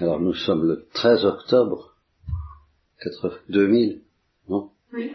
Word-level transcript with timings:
Alors 0.00 0.20
nous 0.20 0.34
sommes 0.34 0.66
le 0.66 0.86
13 0.94 1.24
octobre 1.24 1.94
2000, 3.48 4.02
non? 4.48 4.70
Oui. 4.92 5.12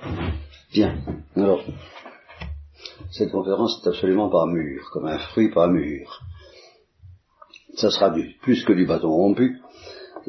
Bien. 0.72 0.98
Alors, 1.36 1.64
cette 3.12 3.32
conférence 3.32 3.82
n'est 3.84 3.90
absolument 3.90 4.30
pas 4.30 4.46
mûre, 4.46 4.90
comme 4.92 5.06
un 5.08 5.18
fruit 5.18 5.50
pas 5.50 5.68
mûr. 5.68 6.22
Ça 7.76 7.90
sera 7.90 8.10
du, 8.12 8.36
plus 8.42 8.64
que 8.64 8.74
du 8.74 8.86
bâton 8.86 9.10
rompu, 9.10 9.60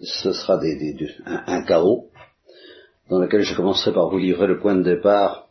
ce 0.02 0.32
sera 0.32 0.56
des, 0.58 0.76
des- 0.76 0.94
des- 0.94 1.14
un, 1.26 1.42
un 1.46 1.62
chaos 1.62 2.08
dans 3.10 3.18
lequel 3.18 3.42
je 3.42 3.54
commencerai 3.54 3.92
par 3.92 4.08
vous 4.08 4.18
livrer 4.18 4.46
le 4.46 4.58
point 4.60 4.74
de 4.76 4.82
départ 4.82 5.48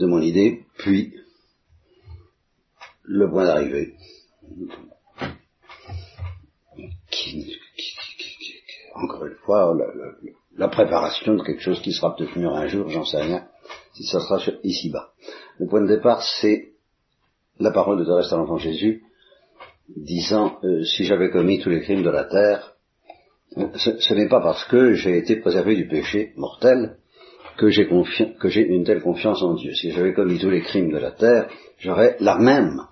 de 0.00 0.06
mon 0.06 0.20
idée, 0.20 0.64
puis 0.78 1.14
le 3.04 3.30
point 3.30 3.44
d'arrivée. 3.44 3.94
Encore 8.94 9.26
une 9.26 9.36
fois, 9.44 9.76
la, 10.56 10.68
préparation 10.68 11.34
de 11.34 11.42
quelque 11.42 11.62
chose 11.62 11.80
qui 11.80 11.92
sera 11.92 12.16
peut-être 12.16 12.36
un 12.36 12.66
jour, 12.66 12.88
j'en 12.88 13.04
sais 13.04 13.20
rien, 13.20 13.46
si 13.94 14.04
ça 14.04 14.20
sera 14.20 14.38
ici-bas. 14.64 15.10
Le 15.58 15.66
point 15.66 15.82
de 15.82 15.88
départ, 15.88 16.22
c'est 16.22 16.72
la 17.58 17.70
parole 17.70 17.98
de 17.98 18.04
Thérèse 18.04 18.32
à 18.32 18.36
l'enfant 18.36 18.58
Jésus, 18.58 19.02
disant, 19.96 20.58
euh, 20.64 20.84
si 20.84 21.04
j'avais 21.04 21.30
commis 21.30 21.60
tous 21.60 21.70
les 21.70 21.80
crimes 21.80 22.02
de 22.02 22.10
la 22.10 22.24
terre, 22.24 22.74
euh, 23.56 23.68
ce, 23.76 24.14
n'est 24.14 24.28
pas 24.28 24.40
parce 24.40 24.64
que 24.64 24.94
j'ai 24.94 25.16
été 25.16 25.36
préservé 25.36 25.74
du 25.74 25.88
péché 25.88 26.32
mortel 26.36 26.96
que 27.56 27.70
j'ai 27.70 27.88
que 27.88 28.48
j'ai 28.48 28.60
une 28.60 28.84
telle 28.84 29.02
confiance 29.02 29.42
en 29.42 29.54
Dieu. 29.54 29.74
Si 29.74 29.90
j'avais 29.90 30.12
commis 30.12 30.38
tous 30.38 30.50
les 30.50 30.62
crimes 30.62 30.92
de 30.92 30.98
la 30.98 31.10
terre, 31.10 31.48
j'aurais 31.78 32.16
la 32.20 32.36
même 32.36 32.82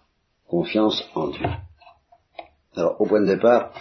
confiance 0.48 1.08
en 1.14 1.28
Dieu. 1.28 1.46
Alors, 2.74 3.00
au 3.00 3.06
point 3.06 3.20
de 3.20 3.26
départ, 3.26 3.72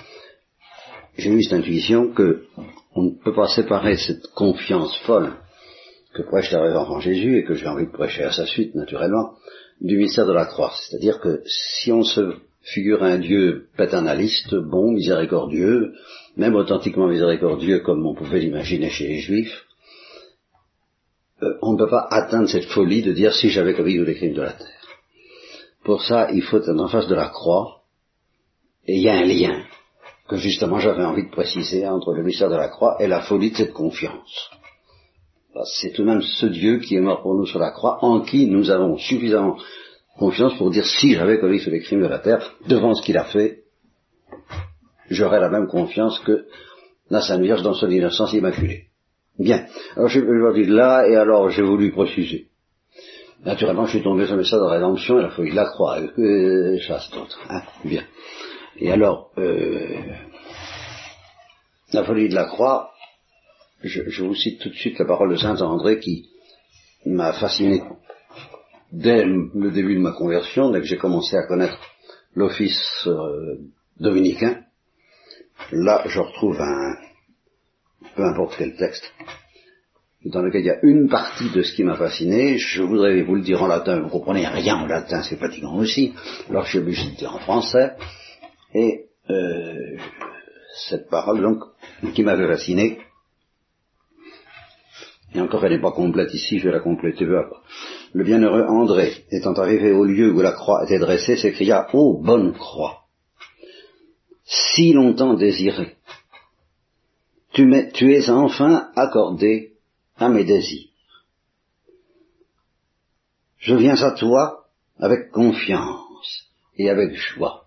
j'ai 1.18 1.32
eu 1.32 1.44
cette 1.44 1.60
intuition 1.60 2.12
que 2.14 2.44
on 2.94 3.04
ne 3.04 3.12
peut 3.12 3.34
pas 3.34 3.48
séparer 3.48 3.98
cette 3.98 4.28
confiance 4.28 4.98
folle 5.06 5.34
que 6.14 6.22
prêche 6.22 6.52
la 6.52 6.62
révérend 6.62 6.96
en 6.96 7.00
Jésus 7.00 7.38
et 7.38 7.44
que 7.44 7.56
j'ai 7.56 7.68
envie 7.68 7.88
de 7.88 7.92
prêcher 7.92 8.24
à 8.24 8.32
sa 8.32 8.46
suite, 8.46 8.74
naturellement, 8.74 9.34
du 9.82 9.98
mystère 9.98 10.26
de 10.26 10.34
la 10.34 10.46
croix. 10.46 10.72
C'est-à-dire 10.80 11.20
que 11.20 11.42
si 11.46 11.92
on 11.92 12.04
se 12.04 12.36
figure 12.62 13.04
un 13.04 13.20
Dieu 13.20 13.68
paternaliste, 13.78 14.56
bon, 14.56 14.92
miséricordieux, 14.92 15.94
même 16.38 16.56
authentiquement 16.56 17.08
miséricordieux 17.08 17.80
comme 17.80 18.06
on 18.06 18.16
pouvait 18.16 18.40
l'imaginer 18.40 18.90
chez 18.90 19.08
les 19.08 19.20
Juifs, 19.20 19.66
euh, 21.44 21.58
on 21.62 21.74
ne 21.74 21.78
peut 21.78 21.90
pas 21.90 22.08
atteindre 22.10 22.50
cette 22.50 22.66
folie 22.66 23.02
de 23.02 23.12
dire 23.12 23.34
si 23.34 23.50
j'avais 23.50 23.74
commis 23.74 23.98
tous 23.98 24.06
les 24.06 24.16
crimes 24.16 24.34
de 24.34 24.42
la 24.42 24.54
terre. 24.54 24.70
Pour 25.84 26.02
ça, 26.02 26.30
il 26.32 26.42
faut 26.42 26.58
être 26.58 26.70
en 26.70 26.88
face 26.88 27.08
de 27.08 27.16
la 27.16 27.28
croix, 27.28 27.82
et 28.88 28.96
il 28.96 29.04
y 29.04 29.10
a 29.10 29.16
un 29.16 29.26
lien 29.26 29.64
que 30.28 30.38
justement 30.38 30.80
j'avais 30.80 31.06
envie 31.06 31.26
de 31.26 31.32
préciser 31.32 31.88
entre 31.88 32.14
le 32.14 32.24
mystère 32.24 32.50
de 32.50 32.56
la 32.56 32.70
croix 32.70 32.98
et 33.00 33.08
la 33.08 33.22
folie 33.22 33.52
de 33.52 33.58
cette 33.58 33.74
confiance. 33.74 34.50
C'est 35.80 35.94
tout 35.94 36.02
de 36.02 36.08
même 36.08 36.22
ce 36.22 36.48
Dieu 36.48 36.80
qui 36.80 36.96
est 36.96 37.02
mort 37.02 37.22
pour 37.22 37.36
nous 37.36 37.46
sur 37.46 37.60
la 37.60 37.72
croix, 37.72 38.04
en 38.04 38.22
qui 38.22 38.48
nous 38.48 38.72
avons 38.72 38.98
suffisamment 38.98 39.58
confiance 40.18 40.58
pour 40.58 40.70
dire 40.72 40.86
si 40.86 41.14
j'avais 41.14 41.40
commis 41.40 41.62
tous 41.62 41.70
les 41.70 41.82
crimes 41.82 42.02
de 42.02 42.08
la 42.08 42.20
terre, 42.20 42.56
devant 42.68 42.94
ce 42.94 43.02
qu'il 43.02 43.18
a 43.18 43.26
fait, 43.26 43.64
j'aurais 45.10 45.40
la 45.40 45.50
même 45.50 45.68
confiance 45.68 46.20
que 46.20 46.46
la 47.10 47.22
Sainte 47.22 47.42
Vierge 47.42 47.62
dans 47.62 47.74
son 47.74 47.90
innocence 47.90 48.34
immaculée. 48.34 48.88
Bien. 49.38 49.66
Alors 49.96 50.10
je 50.10 50.20
suis 50.20 50.28
parti 50.42 50.66
de 50.66 50.76
là, 50.76 51.08
et 51.08 51.16
alors 51.16 51.50
j'ai 51.50 51.62
voulu 51.62 51.92
préciser. 51.92 52.48
Naturellement, 53.44 53.86
je 53.86 53.92
suis 53.98 54.04
tombé 54.04 54.26
sur 54.26 54.36
le 54.36 54.42
message 54.42 54.60
de 54.60 54.66
rédemption 54.66 55.20
et 55.20 55.22
la 55.22 55.30
folie 55.30 55.52
de 55.52 55.56
la 55.56 55.66
croix, 55.66 56.00
euh, 56.00 56.80
chasse 56.80 57.12
d'autres. 57.12 57.40
Hein 57.50 57.62
Bien. 57.84 58.04
Et 58.78 58.92
alors, 58.92 59.32
euh, 59.38 60.02
la 61.94 62.04
folie 62.04 62.28
de 62.28 62.36
la 62.36 62.46
croix, 62.46 62.92
je, 63.82 64.10
je 64.10 64.24
vous 64.24 64.36
cite 64.36 64.62
tout 64.62 64.70
de 64.70 64.76
suite 64.76 65.00
la 65.00 65.06
parole 65.06 65.32
de 65.32 65.38
Saint 65.38 65.62
André 65.62 66.00
qui 66.00 66.30
m'a 67.06 67.32
fasciné 67.34 67.84
dès 68.92 69.24
le 69.24 69.72
début 69.72 69.96
de 69.96 70.02
ma 70.02 70.12
conversion, 70.12 70.72
dès 70.72 70.80
que 70.80 70.88
j'ai 70.88 70.98
commencé 70.98 71.38
à 71.38 71.44
connaître 71.44 71.80
l'office 72.34 73.08
euh, 73.08 73.58
dominicain. 74.00 74.62
Là, 75.72 76.04
je 76.08 76.20
retrouve 76.20 76.60
un, 76.60 76.96
peu 78.16 78.24
importe 78.24 78.56
quel 78.58 78.76
texte, 78.76 79.10
dans 80.26 80.42
lequel 80.42 80.62
il 80.62 80.68
y 80.68 80.72
a 80.72 80.80
une 80.84 81.08
partie 81.08 81.50
de 81.50 81.62
ce 81.62 81.74
qui 81.74 81.84
m'a 81.84 81.96
fasciné. 81.96 82.58
Je 82.58 82.84
voudrais 82.84 83.22
vous 83.22 83.36
le 83.36 83.42
dire 83.42 83.64
en 83.64 83.68
latin, 83.68 84.02
vous 84.02 84.10
comprenez 84.10 84.46
rien 84.48 84.76
en 84.76 84.86
latin, 84.86 85.24
c'est 85.24 85.38
fatigant 85.38 85.76
aussi. 85.78 86.14
Alors 86.50 86.66
je 86.66 86.80
suis 86.80 87.26
en 87.26 87.40
français. 87.40 87.94
Et 88.76 89.08
euh, 89.30 89.98
cette 90.90 91.10
parole, 91.10 91.42
donc, 91.42 91.64
qui 92.14 92.24
m'avait 92.24 92.46
fasciné, 92.46 93.00
et 95.34 95.40
encore 95.40 95.66
elle 95.66 95.72
n'est 95.72 95.82
pas 95.82 95.94
complète 95.94 96.34
ici, 96.34 96.60
je 96.60 96.66
vais 96.66 96.74
la 96.74 96.82
compléter 96.82 97.26
peu 97.26 97.38
après. 97.38 97.60
Le 98.14 98.26
bienheureux 98.26 98.66
André, 98.68 99.26
étant 99.32 99.54
arrivé 99.54 99.94
au 99.94 100.04
lieu 100.04 100.30
où 100.34 100.42
la 100.42 100.52
croix 100.52 100.84
était 100.84 101.00
dressée, 101.00 101.38
s'écria 101.38 101.88
Ô 101.94 102.22
bonne 102.22 102.52
croix, 102.52 103.06
si 104.44 104.92
longtemps 104.92 105.36
désirée, 105.36 105.96
tu, 107.54 107.72
tu 107.94 108.14
es 108.14 108.30
enfin 108.30 108.90
accordé 108.98 109.78
à 110.18 110.28
mes 110.28 110.44
désirs. 110.44 110.90
Je 113.58 113.74
viens 113.76 113.96
à 114.04 114.12
toi 114.12 114.68
avec 115.00 115.32
confiance 115.32 116.52
et 116.78 116.90
avec 116.90 117.16
joie. 117.16 117.65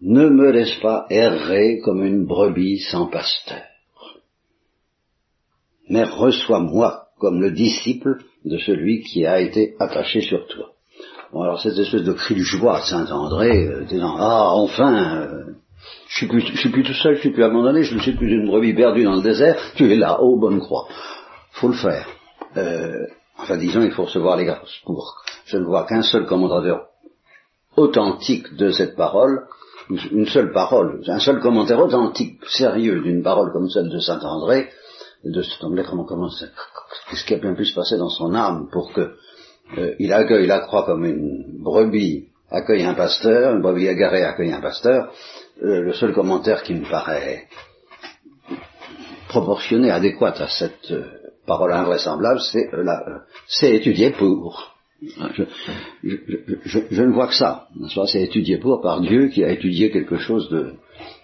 Ne 0.00 0.28
me 0.28 0.50
laisse 0.50 0.76
pas 0.76 1.06
errer 1.10 1.80
comme 1.84 2.04
une 2.04 2.24
brebis 2.24 2.80
sans 2.80 3.06
pasteur, 3.06 3.64
mais 5.88 6.04
reçois-moi 6.04 7.08
comme 7.18 7.40
le 7.40 7.50
disciple 7.50 8.18
de 8.44 8.58
celui 8.58 9.02
qui 9.02 9.26
a 9.26 9.40
été 9.40 9.74
attaché 9.80 10.20
sur 10.20 10.46
toi. 10.46 10.70
Bon, 11.32 11.42
alors 11.42 11.60
cette 11.60 11.76
espèce 11.76 12.04
de 12.04 12.12
cri 12.12 12.36
de 12.36 12.40
joie 12.40 12.80
de 12.80 12.86
Saint-André, 12.86 13.66
euh, 13.66 13.84
disant, 13.84 14.16
ah, 14.18 14.52
enfin, 14.54 15.22
euh, 15.22 15.44
je 16.08 16.16
suis 16.16 16.26
plus, 16.26 16.42
suis 16.56 16.70
plus 16.70 16.84
tout 16.84 16.94
seul, 16.94 17.16
je 17.16 17.20
suis 17.20 17.32
plus 17.32 17.44
abandonné, 17.44 17.82
je 17.82 17.94
ne 17.94 18.00
suis 18.00 18.16
plus 18.16 18.30
une 18.30 18.46
brebis 18.46 18.74
perdue 18.74 19.04
dans 19.04 19.16
le 19.16 19.22
désert, 19.22 19.60
tu 19.74 19.92
es 19.92 19.96
là, 19.96 20.22
ô 20.22 20.38
bonne 20.38 20.60
croix. 20.60 20.86
Faut 21.52 21.68
le 21.68 21.74
faire. 21.74 22.06
Euh, 22.56 23.06
enfin, 23.36 23.56
disons, 23.58 23.82
il 23.82 23.90
faut 23.90 24.04
recevoir 24.04 24.36
les 24.36 24.46
grâces 24.46 24.78
pour. 24.84 25.22
Je 25.44 25.58
ne 25.58 25.64
vois 25.64 25.84
qu'un 25.86 26.02
seul 26.02 26.24
commentateur 26.24 26.86
authentique 27.76 28.54
de 28.56 28.70
cette 28.70 28.96
parole, 28.96 29.46
une 29.90 30.26
seule 30.26 30.52
parole, 30.52 31.02
un 31.06 31.18
seul 31.18 31.40
commentaire 31.40 31.80
authentique, 31.80 32.38
sérieux 32.46 33.00
d'une 33.00 33.22
parole 33.22 33.52
comme 33.52 33.70
celle 33.70 33.88
de 33.88 33.98
Saint 33.98 34.20
André, 34.20 34.68
de 35.24 35.42
cet 35.42 35.62
homme-là, 35.64 35.84
comment, 35.88 36.04
comment, 36.04 36.30
qu'est-ce 37.10 37.24
qui 37.24 37.34
a 37.34 37.38
bien 37.38 37.54
pu 37.54 37.64
se 37.64 37.74
passer 37.74 37.96
dans 37.96 38.10
son 38.10 38.34
âme 38.34 38.68
pour 38.70 38.92
que 38.92 39.14
euh, 39.76 39.94
il 39.98 40.12
accueille 40.12 40.46
la 40.46 40.60
croix 40.60 40.84
comme 40.84 41.04
une 41.04 41.62
brebis 41.62 42.28
accueille 42.50 42.84
un 42.84 42.94
pasteur, 42.94 43.54
une 43.54 43.60
brebis 43.60 43.88
agarrée 43.88 44.24
accueille 44.24 44.52
un 44.52 44.60
pasteur, 44.60 45.10
Euh, 45.62 45.80
le 45.80 45.92
seul 45.92 46.12
commentaire 46.12 46.62
qui 46.62 46.72
me 46.72 46.88
paraît 46.88 47.48
proportionné, 49.28 49.90
adéquat 49.90 50.34
à 50.38 50.46
cette 50.46 50.92
euh, 50.92 51.04
parole 51.46 51.72
invraisemblable, 51.72 52.38
c'est 52.40 52.72
euh, 52.72 52.86
euh, 52.86 53.18
c'est 53.48 53.74
étudié 53.74 54.10
pour. 54.10 54.77
Hein, 55.20 55.30
Je, 56.02 57.02
ne 57.02 57.12
vois 57.12 57.28
que 57.28 57.34
ça. 57.34 57.68
C'est 58.06 58.22
étudié 58.22 58.58
pour 58.58 58.80
par 58.80 59.00
Dieu 59.00 59.28
qui 59.28 59.44
a 59.44 59.50
étudié 59.50 59.90
quelque 59.90 60.18
chose 60.18 60.48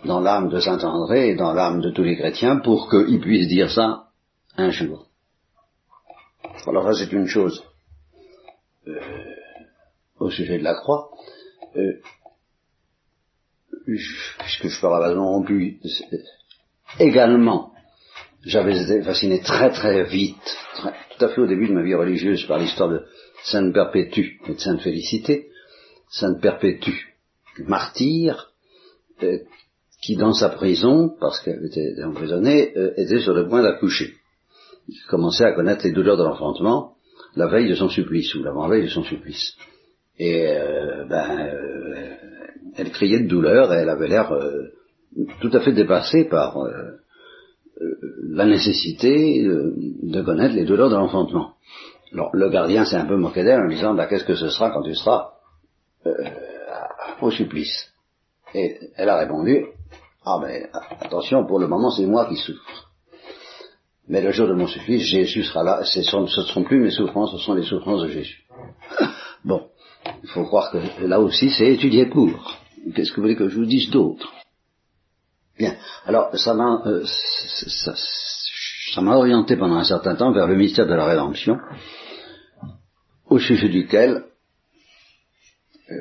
dans 0.05 0.21
l'âme 0.21 0.49
de 0.49 0.61
Saint 0.61 0.79
André 0.85 1.31
et 1.31 1.35
dans 1.35 1.53
l'âme 1.53 1.81
de 1.81 1.91
tous 1.91 2.05
les 2.05 2.17
chrétiens 2.17 2.57
pour 2.61 2.89
qu'ils 2.89 3.21
puissent 3.21 3.49
dire 3.49 3.71
ça 3.71 4.09
un 4.57 4.71
jour. 4.71 5.07
Alors 6.67 6.85
ça 6.85 7.05
c'est 7.05 7.13
une 7.13 7.27
chose 7.27 7.65
euh, 8.87 9.01
au 10.21 10.31
sujet 10.31 10.59
de 10.59 10.65
la 10.65 10.75
croix. 10.75 11.11
Euh, 11.77 11.95
je- 13.89 14.39
puisque 14.39 14.69
je 14.69 14.81
parle 14.81 15.05
à 15.05 15.15
rompu, 15.15 15.81
c'est- 15.85 16.23
également, 17.01 17.73
j'avais 18.45 18.81
été 18.81 19.03
fasciné 19.03 19.41
très 19.41 19.71
très 19.71 20.05
vite, 20.05 20.57
tout 21.19 21.25
à 21.25 21.29
fait 21.29 21.41
au 21.41 21.47
début 21.47 21.67
de 21.69 21.73
ma 21.75 21.83
vie 21.83 21.95
religieuse, 21.95 22.47
par 22.47 22.59
l'histoire 22.59 22.89
de 22.89 23.05
Sainte 23.45 23.75
Perpétue 23.75 24.41
et 24.49 24.55
de 24.55 24.59
Sainte 24.59 24.81
Félicité. 24.81 25.49
Sainte 26.09 26.41
Perpétue, 26.41 27.15
martyr, 27.67 28.53
euh, 29.23 29.39
qui 30.03 30.17
dans 30.17 30.33
sa 30.33 30.49
prison, 30.49 31.15
parce 31.21 31.41
qu'elle 31.41 31.65
était 31.67 32.03
emprisonnée, 32.03 32.73
euh, 32.77 32.95
était 32.97 33.21
sur 33.21 33.35
le 33.35 33.49
point 33.49 33.63
d'accoucher. 33.63 34.15
Il 34.89 34.99
commençait 35.09 35.45
à 35.45 35.53
connaître 35.53 35.85
les 35.85 35.93
douleurs 35.93 36.17
de 36.17 36.25
l'enfantement 36.25 36.93
la 37.37 37.49
veille 37.49 37.69
de 37.69 37.75
son 37.75 37.89
supplice, 37.89 38.33
ou 38.37 38.45
l'avant-veille 38.45 38.85
de 38.85 38.89
son 38.89 39.03
supplice. 39.03 39.57
Et 40.19 40.47
euh, 40.47 41.05
ben, 41.07 41.51
elle 42.77 42.93
criait 42.93 43.21
de 43.21 43.29
douleur 43.29 43.73
et 43.73 43.79
elle 43.79 43.89
avait 43.89 44.07
l'air 44.07 44.33
tout 45.41 45.51
à 45.53 45.61
fait 45.61 45.73
dépassée 45.73 46.25
par 46.25 46.57
la 47.81 48.47
nécessité 48.47 49.43
de 49.45 50.23
connaître 50.23 50.55
les 50.55 50.65
douleurs 50.65 50.91
de 50.91 50.95
l'enfantement. 50.95 51.55
Le 52.15 52.49
gardien 52.49 52.85
s'est 52.85 52.97
un 52.97 53.07
peu 53.07 53.17
moqué 53.17 53.43
d'elle 53.43 53.61
en 53.61 53.65
lui 53.65 53.75
disant 53.75 53.95
bah, 53.95 54.07
qu'est-ce 54.07 54.25
que 54.25 54.37
ce 54.37 54.49
sera 54.49 54.71
quand 54.71 54.83
tu 54.83 54.95
seras 54.95 55.31
euh, 56.07 56.13
au 57.21 57.31
supplice 57.31 57.93
Et 58.55 58.79
elle 58.97 59.09
a 59.09 59.19
répondu 59.19 59.67
Ah 60.25 60.39
mais 60.41 60.71
attention, 61.01 61.45
pour 61.45 61.59
le 61.59 61.67
moment 61.67 61.91
c'est 61.91 62.07
moi 62.07 62.27
qui 62.27 62.37
souffre. 62.37 62.91
Mais 64.07 64.21
le 64.21 64.33
jour 64.33 64.47
de 64.47 64.55
mon 64.55 64.67
supplice, 64.67 65.03
Jésus 65.03 65.45
sera 65.45 65.65
là. 65.65 65.83
Ce 65.85 65.99
ne 65.99 66.27
seront 66.27 66.63
plus 66.63 66.81
mes 66.81 66.91
souffrances, 66.91 67.33
ce 67.33 67.39
sont 67.39 67.55
les 67.55 67.65
souffrances 67.65 68.03
de 68.03 68.09
Jésus. 68.09 68.45
Bon, 69.45 69.69
il 70.23 70.29
faut 70.31 70.45
croire 70.45 70.71
que 70.71 71.05
là 71.05 71.21
aussi 71.21 71.51
c'est 71.51 71.71
étudié 71.71 72.07
pour. 72.07 72.57
Qu'est-ce 72.95 73.11
que 73.11 73.17
vous 73.17 73.23
voulez 73.23 73.37
que 73.37 73.49
je 73.49 73.57
vous 73.57 73.67
dise 73.67 73.91
d'autre? 73.91 74.33
Bien. 75.59 75.75
Alors 76.07 76.35
ça 76.39 76.55
m'a 76.55 76.83
euh, 76.87 77.05
ça 78.95 79.01
m'a 79.03 79.17
orienté 79.17 79.57
pendant 79.57 79.77
un 79.77 79.85
certain 79.85 80.15
temps 80.15 80.33
vers 80.33 80.47
le 80.47 80.57
mystère 80.57 80.87
de 80.87 80.95
la 80.95 81.05
rédemption, 81.05 81.59
au 83.35 83.41
sujet 83.41 83.69
duquel 83.69 84.27
euh, 85.91 85.95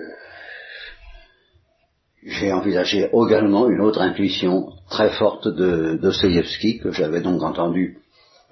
j'ai 2.21 2.53
envisagé 2.53 3.09
également 3.11 3.67
une 3.67 3.81
autre 3.81 4.01
intuition 4.01 4.71
très 4.87 5.09
forte 5.17 5.47
de 5.47 5.97
Dostoïevski, 5.99 6.77
que 6.77 6.91
j'avais 6.91 7.21
donc 7.21 7.41
entendu 7.41 7.97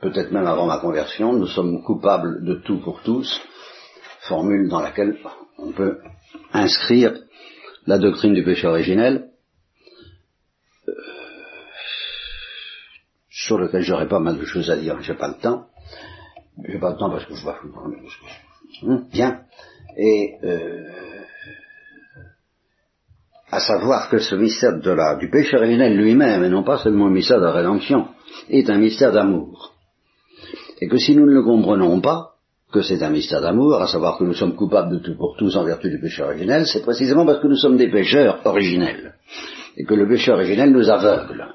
peut-être 0.02 0.32
même 0.32 0.48
avant 0.48 0.66
ma 0.66 0.80
conversion, 0.80 1.32
nous 1.32 1.46
sommes 1.46 1.84
coupables 1.84 2.44
de 2.44 2.56
tout 2.56 2.80
pour 2.80 3.04
tous, 3.04 3.40
formule 4.22 4.68
dans 4.68 4.82
laquelle 4.82 5.16
on 5.60 5.72
peut 5.74 6.00
inscrire 6.52 7.14
la 7.86 8.00
doctrine 8.00 8.34
du 8.34 8.44
péché 8.44 8.66
originel, 8.66 9.30
euh, 10.88 10.94
sur 13.30 13.60
lequel 13.60 13.84
j'aurais 13.84 14.08
pas 14.08 14.20
mal 14.20 14.40
de 14.40 14.46
choses 14.46 14.72
à 14.72 14.76
dire, 14.76 15.00
j'ai 15.02 15.14
pas 15.14 15.28
le 15.28 15.40
temps. 15.40 15.68
J'ai 16.68 16.80
pas 16.80 16.92
le 16.92 16.98
temps 16.98 17.12
parce 17.12 17.26
que 17.26 17.36
je 17.36 17.44
vois 17.44 17.60
bien. 19.12 19.42
Et 19.98 20.36
euh, 20.44 20.90
à 23.52 23.60
savoir 23.60 24.10
que 24.10 24.20
ce 24.20 24.36
mystère 24.36 24.80
de 24.80 25.20
du 25.20 25.30
péché 25.30 25.58
originel 25.58 25.98
lui-même, 25.98 26.44
et 26.44 26.50
non 26.50 26.64
pas 26.64 26.78
seulement 26.78 27.08
le 27.08 27.14
mystère 27.14 27.40
de 27.40 27.46
la 27.46 27.52
rédemption, 27.52 28.08
est 28.50 28.70
un 28.70 28.78
mystère 28.78 29.12
d'amour. 29.12 29.74
Et 30.80 30.88
que 30.88 30.98
si 30.98 31.16
nous 31.16 31.26
ne 31.26 31.34
le 31.34 31.44
comprenons 31.44 32.00
pas, 32.00 32.32
que 32.72 32.82
c'est 32.82 33.04
un 33.04 33.10
mystère 33.10 33.42
d'amour, 33.42 33.82
à 33.82 33.88
savoir 33.88 34.18
que 34.18 34.24
nous 34.24 34.34
sommes 34.34 34.56
coupables 34.56 34.94
de 34.94 35.00
tout 35.00 35.18
pour 35.18 35.36
tous 35.38 35.56
en 35.58 35.66
vertu 35.66 35.90
du 35.90 36.00
péché 36.00 36.24
originel, 36.24 36.66
c'est 36.66 36.82
précisément 36.82 37.26
parce 37.26 37.42
que 37.42 37.48
nous 37.48 37.58
sommes 37.58 37.76
des 37.76 37.92
pécheurs 37.92 38.40
originels, 38.46 39.16
et 39.76 39.84
que 39.84 39.94
le 39.94 40.08
péché 40.08 40.32
originel 40.32 40.72
nous 40.72 40.90
aveugle. 40.90 41.46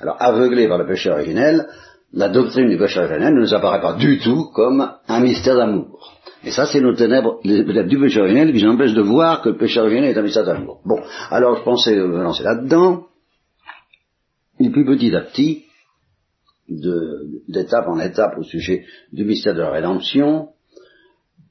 Alors, 0.00 0.16
aveuglés 0.18 0.66
par 0.66 0.78
le 0.78 0.86
péché 0.86 1.10
originel, 1.10 1.66
la 2.14 2.30
doctrine 2.30 2.70
du 2.70 2.78
péché 2.78 3.00
originel 3.00 3.34
ne 3.34 3.40
nous 3.40 3.54
apparaît 3.54 3.82
pas 3.82 3.94
du 3.94 4.18
tout 4.18 4.50
comme 4.54 4.90
un 5.06 5.20
mystère 5.20 5.56
d'amour. 5.56 6.13
Et 6.44 6.50
ça, 6.50 6.66
c'est 6.66 6.80
nos 6.80 6.94
ténèbres, 6.94 7.40
les 7.44 7.64
ténèbres 7.64 7.88
du 7.88 7.98
péché 7.98 8.20
originel 8.20 8.52
qui 8.52 8.62
nous 8.62 8.70
empêchent 8.70 8.94
de 8.94 9.00
voir 9.00 9.40
que 9.40 9.50
le 9.50 9.56
péché 9.56 9.80
originel 9.80 10.10
est 10.10 10.18
un 10.18 10.22
mystère 10.22 10.44
d'amour. 10.44 10.80
Bon, 10.84 11.00
alors 11.30 11.56
je 11.56 11.62
pensais 11.62 11.96
me 11.96 12.22
lancer 12.22 12.42
là-dedans, 12.42 13.06
et 14.60 14.68
puis 14.70 14.84
petit 14.84 15.14
à 15.14 15.22
petit, 15.22 15.64
d'étape 16.68 17.88
en 17.88 17.98
étape 17.98 18.38
au 18.38 18.42
sujet 18.42 18.84
du 19.12 19.24
mystère 19.24 19.54
de 19.54 19.60
la 19.60 19.70
rédemption, 19.70 20.48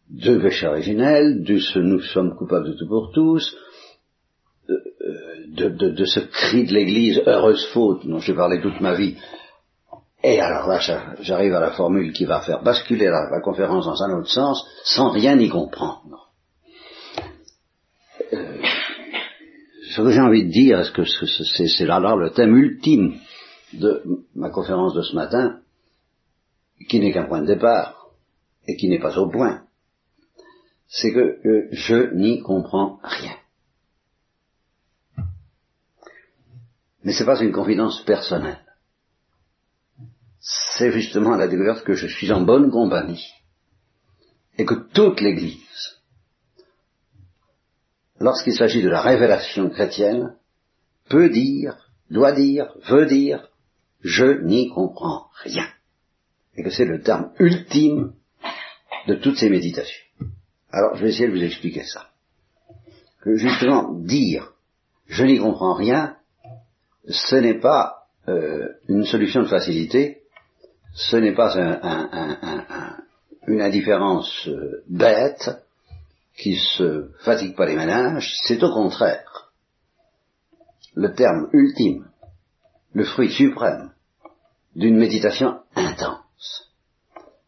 de 0.09 0.37
péché 0.37 0.67
originel, 0.67 1.43
de 1.43 1.57
ce 1.57 1.79
nous 1.79 1.99
sommes 1.99 2.35
coupables 2.35 2.67
de 2.67 2.73
tout 2.73 2.87
pour 2.87 3.11
tous, 3.13 3.55
euh, 4.69 4.77
de, 5.47 5.89
de 5.89 6.05
ce 6.05 6.19
cri 6.19 6.65
de 6.65 6.73
l'Église, 6.73 7.21
heureuse 7.25 7.65
faute, 7.73 8.05
dont 8.05 8.19
j'ai 8.19 8.33
parlé 8.33 8.61
toute 8.61 8.79
ma 8.79 8.93
vie, 8.93 9.15
et 10.23 10.39
alors 10.39 10.67
là, 10.69 10.79
j'arrive 11.19 11.53
à 11.53 11.59
la 11.59 11.71
formule 11.71 12.13
qui 12.13 12.23
va 12.23 12.39
faire 12.39 12.63
basculer 12.63 13.07
la, 13.07 13.41
conférence 13.41 13.85
dans 13.85 14.03
un 14.03 14.17
autre 14.17 14.29
sens 14.29 14.65
sans 14.85 15.09
rien 15.09 15.37
y 15.37 15.49
comprendre. 15.49 16.31
Euh, 18.31 18.61
ce 19.91 20.01
que 20.01 20.11
j'ai 20.11 20.21
envie 20.21 20.45
de 20.45 20.51
dire, 20.51 20.79
est-ce 20.79 20.91
que 20.91 21.03
c'est 21.05 21.89
alors 21.89 22.15
le 22.15 22.31
thème 22.31 22.55
ultime 22.55 23.19
de 23.73 24.01
ma 24.33 24.49
conférence 24.49 24.93
de 24.93 25.01
ce 25.01 25.13
matin, 25.13 25.59
qui 26.87 27.01
n'est 27.01 27.11
qu'un 27.11 27.25
point 27.25 27.41
de 27.41 27.47
départ 27.47 28.07
et 28.65 28.77
qui 28.77 28.87
n'est 28.87 28.99
pas 28.99 29.17
au 29.17 29.29
point, 29.29 29.63
c'est 30.87 31.11
que 31.11 31.67
je 31.71 32.13
n'y 32.15 32.39
comprends 32.39 32.99
rien. 33.03 33.35
Mais 37.03 37.11
ce 37.11 37.19
n'est 37.19 37.25
pas 37.25 37.41
une 37.41 37.51
confidence 37.51 38.01
personnelle 38.03 38.62
c'est 40.43 40.91
justement 40.91 41.37
la 41.37 41.47
découverte 41.47 41.85
que 41.85 41.93
je 41.93 42.07
suis 42.07 42.31
en 42.31 42.41
bonne 42.41 42.69
compagnie. 42.69 43.25
Et 44.57 44.65
que 44.65 44.75
toute 44.93 45.21
l'Église, 45.21 46.01
lorsqu'il 48.19 48.53
s'agit 48.53 48.83
de 48.83 48.89
la 48.89 49.01
révélation 49.01 49.69
chrétienne, 49.69 50.35
peut 51.09 51.29
dire, 51.29 51.77
doit 52.09 52.33
dire, 52.33 52.73
veut 52.89 53.05
dire, 53.05 53.47
je 54.01 54.43
n'y 54.43 54.69
comprends 54.69 55.29
rien. 55.43 55.67
Et 56.55 56.63
que 56.63 56.69
c'est 56.69 56.85
le 56.85 57.01
terme 57.01 57.31
ultime 57.39 58.13
de 59.07 59.15
toutes 59.15 59.37
ces 59.37 59.49
méditations. 59.49 60.05
Alors, 60.71 60.95
je 60.95 61.03
vais 61.03 61.09
essayer 61.09 61.27
de 61.27 61.33
vous 61.33 61.43
expliquer 61.43 61.83
ça. 61.83 62.09
Que 63.21 63.35
justement, 63.37 63.93
dire, 63.93 64.53
je 65.07 65.23
n'y 65.23 65.37
comprends 65.39 65.75
rien, 65.75 66.17
ce 67.07 67.37
n'est 67.37 67.59
pas 67.59 68.07
euh, 68.27 68.67
une 68.89 69.05
solution 69.05 69.41
de 69.43 69.47
facilité, 69.47 70.22
ce 70.93 71.17
n'est 71.17 71.33
pas 71.33 71.55
une 73.47 73.61
indifférence 73.61 74.47
euh, 74.47 74.83
bête 74.87 75.49
qui 76.37 76.55
se 76.55 77.09
fatigue 77.19 77.55
pas 77.55 77.65
les 77.65 77.75
ménages, 77.75 78.33
c'est 78.43 78.63
au 78.63 78.71
contraire 78.71 79.51
le 80.95 81.13
terme 81.13 81.49
ultime, 81.53 82.05
le 82.93 83.03
fruit 83.03 83.31
suprême 83.31 83.91
d'une 84.75 84.97
méditation 84.97 85.59
intense. 85.75 86.71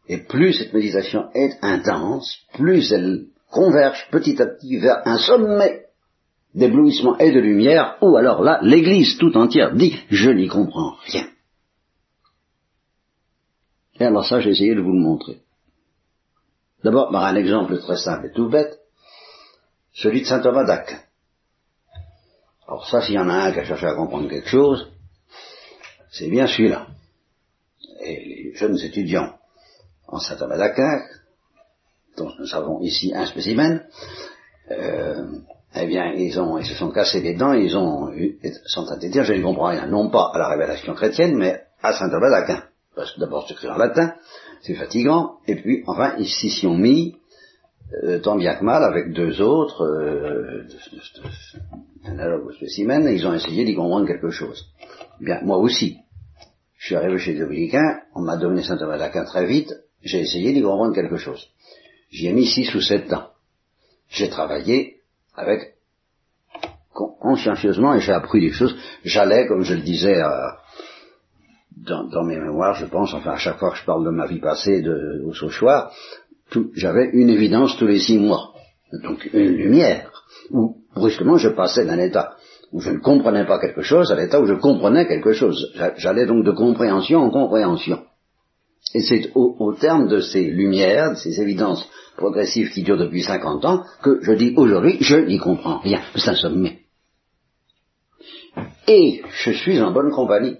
Et 0.08 0.18
plus 0.18 0.54
cette 0.54 0.72
méditation 0.72 1.28
est 1.34 1.56
intense, 1.62 2.38
plus 2.54 2.92
elle 2.92 3.26
converge 3.50 4.08
petit 4.10 4.40
à 4.40 4.46
petit 4.46 4.78
vers 4.78 5.02
un 5.06 5.18
sommet 5.18 5.86
d'éblouissement 6.54 7.18
et 7.18 7.32
de 7.32 7.40
lumière, 7.40 7.96
où 8.00 8.16
alors 8.16 8.42
là, 8.42 8.58
l'Église 8.62 9.18
tout 9.18 9.36
entière 9.36 9.74
dit, 9.74 9.96
je 10.10 10.30
n'y 10.30 10.48
comprends 10.48 10.96
rien. 11.06 11.26
Et 13.98 14.04
alors 14.04 14.26
ça, 14.26 14.40
j'ai 14.40 14.50
essayé 14.50 14.74
de 14.74 14.80
vous 14.80 14.92
le 14.92 15.00
montrer. 15.00 15.40
D'abord 16.84 17.10
par 17.10 17.24
un 17.24 17.36
exemple 17.36 17.78
très 17.78 17.96
simple 17.96 18.26
et 18.26 18.32
tout 18.32 18.48
bête, 18.48 18.78
celui 19.92 20.20
de 20.20 20.26
saint 20.26 20.40
Thomas 20.40 20.64
d'Aquin. 20.64 21.00
Alors 22.68 22.86
ça, 22.88 23.00
s'il 23.00 23.14
y 23.14 23.18
en 23.18 23.28
a 23.28 23.34
un 23.34 23.52
qui 23.52 23.60
a 23.60 23.64
cherché 23.64 23.86
à 23.86 23.94
comprendre 23.94 24.28
quelque 24.28 24.48
chose, 24.48 24.92
c'est 26.10 26.28
bien 26.28 26.46
celui-là. 26.46 26.88
Et 28.00 28.24
les 28.24 28.54
jeunes 28.54 28.78
étudiants 28.78 29.34
en 30.06 30.18
saint 30.18 30.36
Thomas 30.36 30.58
d'Aquin, 30.58 31.00
dont 32.16 32.30
nous 32.38 32.54
avons 32.54 32.80
ici 32.82 33.12
un 33.14 33.26
spécimen, 33.26 33.86
euh, 34.70 35.40
eh 35.74 35.86
bien, 35.86 36.12
ils, 36.12 36.38
ont, 36.38 36.58
ils 36.58 36.66
se 36.66 36.74
sont 36.74 36.90
cassés 36.90 37.20
les 37.20 37.34
dents, 37.34 37.52
ils 37.52 37.76
ont, 37.76 38.10
sont 38.66 38.80
en 38.82 38.86
train 38.86 38.98
de 38.98 39.08
dire, 39.08 39.24
je 39.24 39.32
ne 39.32 39.42
comprends 39.42 39.68
rien, 39.70 39.86
non 39.86 40.10
pas 40.10 40.30
à 40.34 40.38
la 40.38 40.48
révélation 40.48 40.94
chrétienne, 40.94 41.36
mais 41.36 41.62
à 41.82 41.92
saint 41.92 42.10
Thomas 42.10 42.30
d'Aquin 42.30 42.62
parce 42.96 43.12
que 43.12 43.20
d'abord 43.20 43.46
écrit 43.48 43.68
en 43.68 43.76
latin, 43.76 44.14
c'est 44.62 44.74
fatigant, 44.74 45.36
et 45.46 45.54
puis 45.54 45.84
enfin 45.86 46.16
ils 46.18 46.26
s'y 46.26 46.66
ont 46.66 46.76
mis, 46.76 47.16
euh, 48.02 48.18
tant 48.18 48.36
bien 48.36 48.56
que 48.56 48.64
mal, 48.64 48.82
avec 48.82 49.12
deux 49.12 49.40
autres, 49.42 49.84
euh, 49.84 50.66
analogues 52.04 52.46
au 52.46 52.52
spécimen, 52.52 53.06
et 53.06 53.14
ils 53.14 53.26
ont 53.26 53.34
essayé 53.34 53.64
d'y 53.64 53.74
comprendre 53.74 54.06
quelque 54.06 54.30
chose. 54.30 54.66
Bien, 55.20 55.40
moi 55.42 55.58
aussi, 55.58 55.98
je 56.78 56.86
suis 56.86 56.96
arrivé 56.96 57.18
chez 57.18 57.34
les 57.34 57.40
dominicains, 57.40 58.00
on 58.14 58.22
m'a 58.22 58.36
donné 58.36 58.62
Saint 58.62 58.78
Thomas 58.78 58.98
d'Aquin 58.98 59.24
très 59.24 59.46
vite, 59.46 59.72
j'ai 60.02 60.20
essayé 60.20 60.52
d'y 60.52 60.62
comprendre 60.62 60.94
quelque 60.94 61.16
chose. 61.18 61.46
J'y 62.10 62.28
ai 62.28 62.32
mis 62.32 62.46
six 62.46 62.74
ou 62.74 62.80
sept 62.80 63.12
ans. 63.12 63.28
J'ai 64.08 64.30
travaillé 64.30 65.00
avec 65.34 65.74
consciencieusement 66.92 67.94
et 67.94 68.00
j'ai 68.00 68.12
appris 68.12 68.40
des 68.40 68.52
choses. 68.52 68.74
J'allais, 69.04 69.46
comme 69.46 69.62
je 69.62 69.74
le 69.74 69.82
disais 69.82 70.18
à, 70.20 70.60
dans, 71.76 72.24
mes 72.24 72.38
mémoires, 72.38 72.74
je 72.74 72.86
pense, 72.86 73.12
enfin 73.14 73.32
à 73.32 73.36
chaque 73.36 73.58
fois 73.58 73.70
que 73.70 73.76
je 73.76 73.84
parle 73.84 74.04
de 74.04 74.10
ma 74.10 74.26
vie 74.26 74.40
passée 74.40 74.82
de, 74.82 75.22
au 75.26 75.34
Sauchoir, 75.34 75.92
j'avais 76.74 77.10
une 77.12 77.28
évidence 77.28 77.76
tous 77.76 77.86
les 77.86 78.00
six 78.00 78.18
mois. 78.18 78.52
Donc 79.02 79.28
une 79.32 79.56
lumière, 79.56 80.10
où 80.50 80.76
brusquement 80.94 81.36
je 81.36 81.48
passais 81.48 81.84
d'un 81.84 81.98
état 81.98 82.36
où 82.72 82.80
je 82.80 82.90
ne 82.90 82.98
comprenais 82.98 83.46
pas 83.46 83.60
quelque 83.60 83.82
chose 83.82 84.10
à 84.10 84.16
l'état 84.16 84.40
où 84.40 84.46
je 84.46 84.54
comprenais 84.54 85.06
quelque 85.06 85.32
chose. 85.32 85.72
J'allais 85.96 86.26
donc 86.26 86.44
de 86.44 86.50
compréhension 86.50 87.20
en 87.20 87.30
compréhension. 87.30 88.02
Et 88.94 89.00
c'est 89.00 89.30
au, 89.34 89.56
au, 89.58 89.74
terme 89.74 90.08
de 90.08 90.20
ces 90.20 90.44
lumières, 90.44 91.10
de 91.10 91.16
ces 91.16 91.40
évidences 91.40 91.88
progressives 92.16 92.70
qui 92.70 92.82
durent 92.82 92.98
depuis 92.98 93.22
50 93.22 93.64
ans, 93.64 93.84
que 94.02 94.20
je 94.22 94.32
dis 94.32 94.54
aujourd'hui, 94.56 94.98
je 95.00 95.16
n'y 95.16 95.38
comprends 95.38 95.78
rien. 95.78 96.00
C'est 96.14 96.30
un 96.30 96.34
sommet. 96.34 96.80
Et 98.88 99.22
je 99.30 99.50
suis 99.50 99.80
en 99.80 99.92
bonne 99.92 100.10
compagnie. 100.10 100.56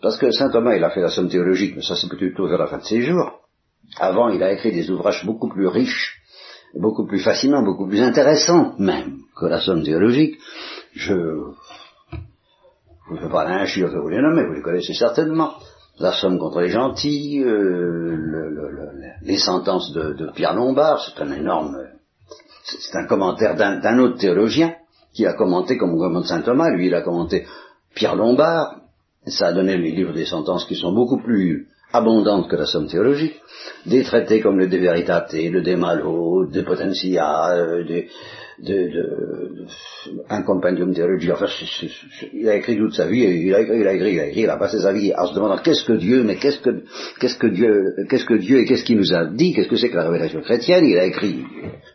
Parce 0.00 0.16
que 0.16 0.30
saint 0.30 0.50
Thomas, 0.50 0.76
il 0.76 0.84
a 0.84 0.90
fait 0.90 1.00
la 1.00 1.10
somme 1.10 1.28
théologique, 1.28 1.74
mais 1.76 1.82
ça 1.82 1.96
c'est 1.96 2.08
plutôt 2.08 2.46
vers 2.46 2.58
la 2.58 2.68
fin 2.68 2.78
de 2.78 2.84
ses 2.84 3.02
jours. 3.02 3.40
Avant, 3.98 4.28
il 4.28 4.42
a 4.42 4.52
écrit 4.52 4.72
des 4.72 4.90
ouvrages 4.90 5.24
beaucoup 5.24 5.48
plus 5.48 5.66
riches, 5.66 6.20
beaucoup 6.74 7.06
plus 7.06 7.20
fascinants, 7.20 7.62
beaucoup 7.62 7.88
plus 7.88 8.00
intéressants 8.00 8.74
même 8.78 9.18
que 9.36 9.46
la 9.46 9.60
somme 9.60 9.82
théologique. 9.82 10.38
Je, 10.92 11.14
ne 11.14 11.52
faites 13.18 13.30
pas 13.30 13.44
l'injure 13.44 13.90
que 13.90 13.98
vous 13.98 14.08
les 14.08 14.20
nommez, 14.20 14.46
vous 14.46 14.54
les 14.54 14.62
connaissez 14.62 14.94
certainement. 14.94 15.54
La 15.98 16.12
somme 16.12 16.38
contre 16.38 16.60
les 16.60 16.68
gentils, 16.68 17.42
euh, 17.42 18.14
le, 18.14 18.50
le, 18.50 18.70
le, 18.70 18.88
les 19.22 19.38
sentences 19.38 19.92
de, 19.92 20.12
de 20.12 20.30
Pierre 20.30 20.54
Lombard, 20.54 21.04
c'est 21.04 21.20
un 21.20 21.32
énorme, 21.32 21.76
c'est 22.62 22.96
un 22.96 23.06
commentaire 23.06 23.56
d'un 23.56 23.98
autre 23.98 24.18
théologien 24.18 24.76
qui 25.12 25.26
a 25.26 25.32
commenté 25.32 25.76
comme 25.76 25.94
on 25.94 25.98
commente 25.98 26.26
saint 26.26 26.42
Thomas, 26.42 26.70
lui 26.70 26.86
il 26.86 26.94
a 26.94 27.00
commenté 27.00 27.46
Pierre 27.94 28.14
Lombard, 28.14 28.76
ça 29.30 29.48
a 29.48 29.52
donné 29.52 29.76
les 29.76 29.90
livres 29.90 30.12
des 30.12 30.26
sentences 30.26 30.64
qui 30.66 30.74
sont 30.74 30.92
beaucoup 30.92 31.20
plus 31.22 31.68
abondantes 31.92 32.48
que 32.50 32.56
la 32.56 32.66
somme 32.66 32.88
théologique, 32.88 33.34
des 33.86 34.02
traités 34.02 34.40
comme 34.40 34.58
le 34.58 34.68
De 34.68 34.76
Veritate, 34.76 35.32
le 35.32 35.62
De 35.62 35.74
Malo, 35.74 36.46
De 36.46 36.60
Potentia, 36.60 37.54
euh, 37.54 37.82
des, 37.84 38.08
de, 38.60 38.74
de, 38.74 39.66
un 40.28 40.42
compendium 40.42 40.92
théologique. 40.92 41.30
Enfin, 41.32 41.46
il 42.32 42.48
a 42.48 42.56
écrit 42.56 42.76
toute 42.76 42.94
sa 42.94 43.06
vie, 43.06 43.20
il 43.20 43.54
a 43.54 43.60
écrit, 43.60 43.78
il 43.80 43.86
a 43.86 43.94
écrit, 43.94 44.12
il 44.12 44.20
a 44.20 44.26
écrit, 44.26 44.46
passé 44.58 44.80
sa 44.80 44.92
vie 44.92 45.12
en 45.16 45.26
se 45.26 45.34
demandant 45.34 45.58
qu'est-ce 45.58 45.84
que 45.84 45.94
Dieu, 45.94 46.24
mais 46.24 46.36
qu'est-ce 46.36 46.58
que, 46.60 46.82
qu'est-ce 47.20 47.38
que 47.38 47.46
Dieu, 47.46 47.94
qu'est-ce 48.10 48.24
que 48.24 48.34
Dieu 48.34 48.58
et 48.58 48.64
qu'est-ce 48.64 48.84
qu'il 48.84 48.98
nous 48.98 49.14
a 49.14 49.26
dit, 49.26 49.54
qu'est-ce 49.54 49.68
que 49.68 49.76
c'est 49.76 49.90
que 49.90 49.96
la 49.96 50.04
révélation 50.04 50.40
chrétienne. 50.40 50.84
Il 50.84 50.98
a 50.98 51.06
écrit 51.06 51.44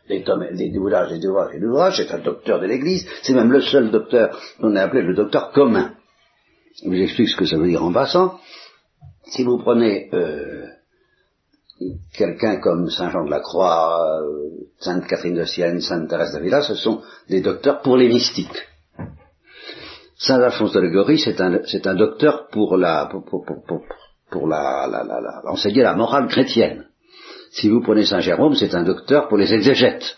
des 0.10 0.24
tomes, 0.24 0.46
des 0.54 0.76
ouvrages, 0.78 1.10
des 1.12 1.28
ouvrages, 1.28 1.60
des 1.60 1.66
ouvrages. 1.66 1.98
C'est 1.98 2.14
un 2.14 2.20
docteur 2.20 2.60
de 2.60 2.68
l'Église. 2.68 3.06
C'est 3.22 3.34
même 3.34 3.52
le 3.52 3.62
seul 3.62 3.92
docteur 3.92 4.40
qu'on 4.60 4.76
a 4.76 4.82
appelé 4.82 5.02
le 5.02 5.14
docteur 5.14 5.52
commun. 5.52 5.92
Je 6.82 6.90
vous 6.90 6.96
explique 6.96 7.30
ce 7.30 7.38
que 7.38 7.46
ça 7.46 7.58
veut 7.58 7.68
dire 7.68 7.84
en 7.84 7.94
passant. 7.94 8.40
Si 9.26 9.44
vous 9.44 9.58
prenez 9.58 10.10
euh, 10.14 10.66
quelqu'un 12.18 12.58
comme 12.58 12.90
Saint 12.90 13.10
Jean 13.12 13.26
de 13.26 13.30
la 13.30 13.40
Croix, 13.40 14.22
euh, 14.22 14.50
Sainte 14.80 15.08
Catherine 15.08 15.36
de 15.36 15.46
Sienne, 15.46 15.82
Sainte 15.82 16.10
Thérèse 16.10 16.34
d'Avila, 16.34 16.62
ce 16.62 16.76
sont 16.76 17.02
des 17.30 17.42
docteurs 17.42 17.82
pour 17.82 17.98
les 17.98 18.08
mystiques. 18.08 18.68
Saint 20.18 20.42
Alphonse 20.42 20.74
de 20.74 20.80
Légorie, 20.80 21.20
c'est 21.20 21.42
un, 21.42 21.96
docteur 21.96 22.48
pour 22.48 22.78
la, 22.78 23.10
pour 23.10 24.48
la, 24.48 24.88
la, 24.90 25.04
la, 25.04 25.22
la, 25.22 25.42
enseigner 25.52 25.84
la 25.84 25.96
morale 25.96 26.28
chrétienne. 26.28 26.88
Si 27.52 27.70
vous 27.70 27.82
prenez 27.82 28.06
Saint 28.06 28.20
Jérôme, 28.20 28.56
c'est 28.56 28.74
un 28.74 28.84
docteur 28.84 29.28
pour 29.28 29.38
les 29.38 29.54
exégètes, 29.54 30.18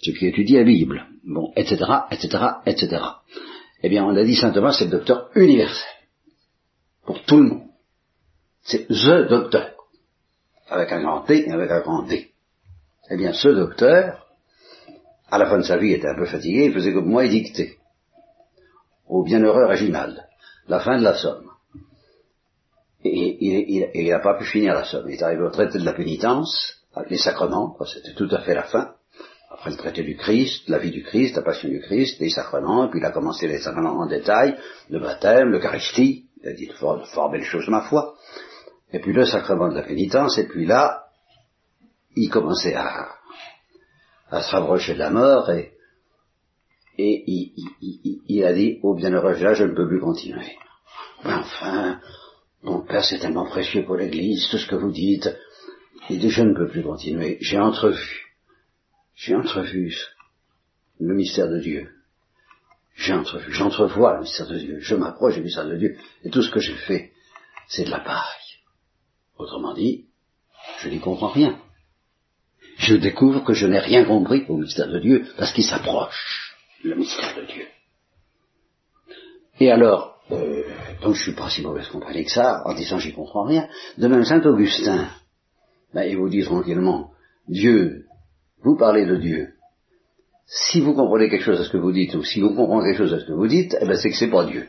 ceux 0.00 0.12
qui 0.12 0.26
étudient 0.26 0.60
la 0.60 0.64
Bible, 0.64 1.06
bon, 1.24 1.52
etc., 1.56 1.84
etc., 2.10 2.44
etc. 2.64 3.02
Eh 3.86 3.90
bien, 3.90 4.02
on 4.06 4.16
a 4.16 4.24
dit 4.24 4.34
Saint 4.34 4.50
Thomas, 4.50 4.72
c'est 4.72 4.86
le 4.86 4.92
docteur 4.92 5.28
universel, 5.34 5.92
pour 7.04 7.22
tout 7.24 7.36
le 7.36 7.50
monde. 7.50 7.68
C'est 8.62 8.88
THE 8.88 9.28
docteur 9.28 9.74
avec 10.70 10.90
un 10.90 11.02
grand 11.02 11.20
T 11.20 11.46
et 11.46 11.52
avec 11.52 11.70
un 11.70 11.80
grand 11.80 12.02
D. 12.04 12.30
Eh 13.10 13.16
bien, 13.18 13.34
ce 13.34 13.48
docteur, 13.48 14.26
à 15.30 15.36
la 15.36 15.50
fin 15.50 15.58
de 15.58 15.64
sa 15.64 15.76
vie, 15.76 15.92
était 15.92 16.08
un 16.08 16.14
peu 16.14 16.24
fatigué, 16.24 16.64
il 16.64 16.72
faisait 16.72 16.94
comme 16.94 17.10
moi, 17.10 17.26
il 17.26 17.30
dictait. 17.30 17.76
Au 19.06 19.22
bienheureux 19.22 19.66
Réginald, 19.66 20.18
la 20.66 20.80
fin 20.80 20.96
de 20.96 21.04
la 21.04 21.18
somme. 21.18 21.50
Et 23.04 23.98
il 23.98 24.08
n'a 24.08 24.20
pas 24.20 24.38
pu 24.38 24.46
finir 24.46 24.72
la 24.72 24.86
somme. 24.86 25.10
Il 25.10 25.16
est 25.16 25.22
arrivé 25.22 25.42
au 25.42 25.50
traité 25.50 25.78
de 25.78 25.84
la 25.84 25.92
pénitence, 25.92 26.86
les 27.10 27.18
sacrements, 27.18 27.76
c'était 27.84 28.14
tout 28.14 28.28
à 28.30 28.40
fait 28.40 28.54
la 28.54 28.62
fin. 28.62 28.94
Après 29.54 29.70
le 29.70 29.76
traité 29.76 30.02
du 30.02 30.16
Christ, 30.16 30.68
la 30.68 30.78
vie 30.78 30.90
du 30.90 31.02
Christ, 31.02 31.36
la 31.36 31.42
passion 31.42 31.68
du 31.68 31.80
Christ, 31.80 32.20
les 32.20 32.30
sacrements, 32.30 32.86
et 32.86 32.90
puis 32.90 33.00
il 33.00 33.04
a 33.04 33.12
commencé 33.12 33.48
les 33.48 33.60
sacrements 33.60 33.98
en 33.98 34.06
détail, 34.06 34.56
le 34.90 35.00
baptême, 35.00 35.50
l'Eucharistie, 35.50 36.26
il 36.42 36.48
a 36.48 36.52
dit 36.52 36.66
de 36.66 36.72
fort, 36.74 37.06
fort 37.08 37.30
belles 37.30 37.44
choses, 37.44 37.68
ma 37.68 37.82
foi 37.82 38.14
et 38.94 39.00
puis 39.00 39.12
le 39.12 39.26
sacrement 39.26 39.68
de 39.70 39.74
la 39.74 39.82
pénitence, 39.82 40.38
et 40.38 40.46
puis 40.46 40.66
là, 40.66 41.06
il 42.14 42.30
commençait 42.30 42.74
à, 42.74 43.08
à 44.30 44.40
se 44.40 44.54
rapprocher 44.54 44.94
de 44.94 45.00
la 45.00 45.10
mort, 45.10 45.50
et, 45.50 45.72
et 46.96 47.24
il, 48.28 48.44
a 48.44 48.52
dit, 48.52 48.78
oh 48.84 48.94
bienheureux, 48.94 49.34
là, 49.34 49.54
je 49.54 49.64
ne 49.64 49.74
peux 49.74 49.88
plus 49.88 49.98
continuer. 49.98 50.56
enfin, 51.24 51.98
mon 52.62 52.82
Père, 52.82 53.04
c'est 53.04 53.18
tellement 53.18 53.46
précieux 53.46 53.84
pour 53.84 53.96
l'Église, 53.96 54.46
tout 54.48 54.58
ce 54.58 54.68
que 54.68 54.76
vous 54.76 54.92
dites. 54.92 55.28
Il 56.08 56.20
dit, 56.20 56.30
je 56.30 56.42
ne 56.42 56.54
peux 56.54 56.68
plus 56.68 56.84
continuer. 56.84 57.38
J'ai 57.40 57.58
entrevu, 57.58 58.23
j'ai 59.14 59.34
entrevu 59.34 59.96
le 61.00 61.14
mystère 61.14 61.48
de 61.48 61.60
Dieu. 61.60 61.90
J'ai 62.96 63.12
entrevu, 63.12 63.52
j'entrevois 63.52 64.14
le 64.14 64.20
mystère 64.20 64.46
de 64.46 64.58
Dieu. 64.58 64.78
Je 64.80 64.94
m'approche 64.94 65.34
du 65.34 65.42
mystère 65.42 65.66
de 65.66 65.76
Dieu. 65.76 65.96
Et 66.22 66.30
tout 66.30 66.42
ce 66.42 66.50
que 66.50 66.60
j'ai 66.60 66.74
fait, 66.74 67.12
c'est 67.68 67.84
de 67.84 67.90
la 67.90 68.00
paille. 68.00 68.58
Autrement 69.36 69.74
dit, 69.74 70.06
je 70.80 70.88
n'y 70.88 71.00
comprends 71.00 71.28
rien. 71.28 71.58
Je 72.76 72.94
découvre 72.94 73.44
que 73.44 73.52
je 73.52 73.66
n'ai 73.66 73.78
rien 73.78 74.04
compris 74.04 74.44
au 74.48 74.56
mystère 74.56 74.88
de 74.88 74.98
Dieu 75.00 75.26
parce 75.36 75.52
qu'il 75.52 75.64
s'approche, 75.64 76.56
le 76.82 76.94
mystère 76.94 77.36
de 77.36 77.46
Dieu. 77.46 77.66
Et 79.60 79.70
alors, 79.70 80.18
euh, 80.30 80.62
donc 81.02 81.14
je 81.14 81.22
suis 81.22 81.34
pas 81.34 81.50
si 81.50 81.62
mauvaise 81.62 81.88
compagnie 81.88 82.24
que 82.24 82.30
ça, 82.30 82.62
en 82.64 82.74
disant 82.74 82.98
j'y 82.98 83.12
comprends 83.12 83.44
rien. 83.44 83.68
De 83.98 84.08
même, 84.08 84.24
Saint 84.24 84.42
Augustin, 84.42 85.08
ben, 85.92 86.16
vous 86.16 86.28
dit 86.28 86.42
tranquillement, 86.42 87.12
Dieu, 87.48 88.03
vous 88.64 88.76
parlez 88.76 89.04
de 89.06 89.16
Dieu. 89.16 89.48
Si 90.46 90.80
vous 90.80 90.94
comprenez 90.94 91.28
quelque 91.28 91.44
chose 91.44 91.60
à 91.60 91.64
ce 91.64 91.70
que 91.70 91.76
vous 91.76 91.92
dites, 91.92 92.14
ou 92.14 92.24
si 92.24 92.40
vous 92.40 92.54
comprenez 92.54 92.90
quelque 92.90 93.04
chose 93.04 93.14
à 93.14 93.20
ce 93.20 93.26
que 93.26 93.32
vous 93.32 93.46
dites, 93.46 93.76
eh 93.80 93.86
ben 93.86 93.94
c'est 93.94 94.10
que 94.10 94.16
c'est 94.16 94.30
pas 94.30 94.44
Dieu. 94.44 94.66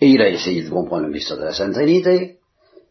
Et 0.00 0.08
il 0.08 0.20
a 0.22 0.28
essayé 0.28 0.62
de 0.62 0.70
comprendre 0.70 1.06
le 1.06 1.12
mystère 1.12 1.36
de 1.36 1.44
la 1.44 1.52
Sainte 1.52 1.74
Trinité, 1.74 2.38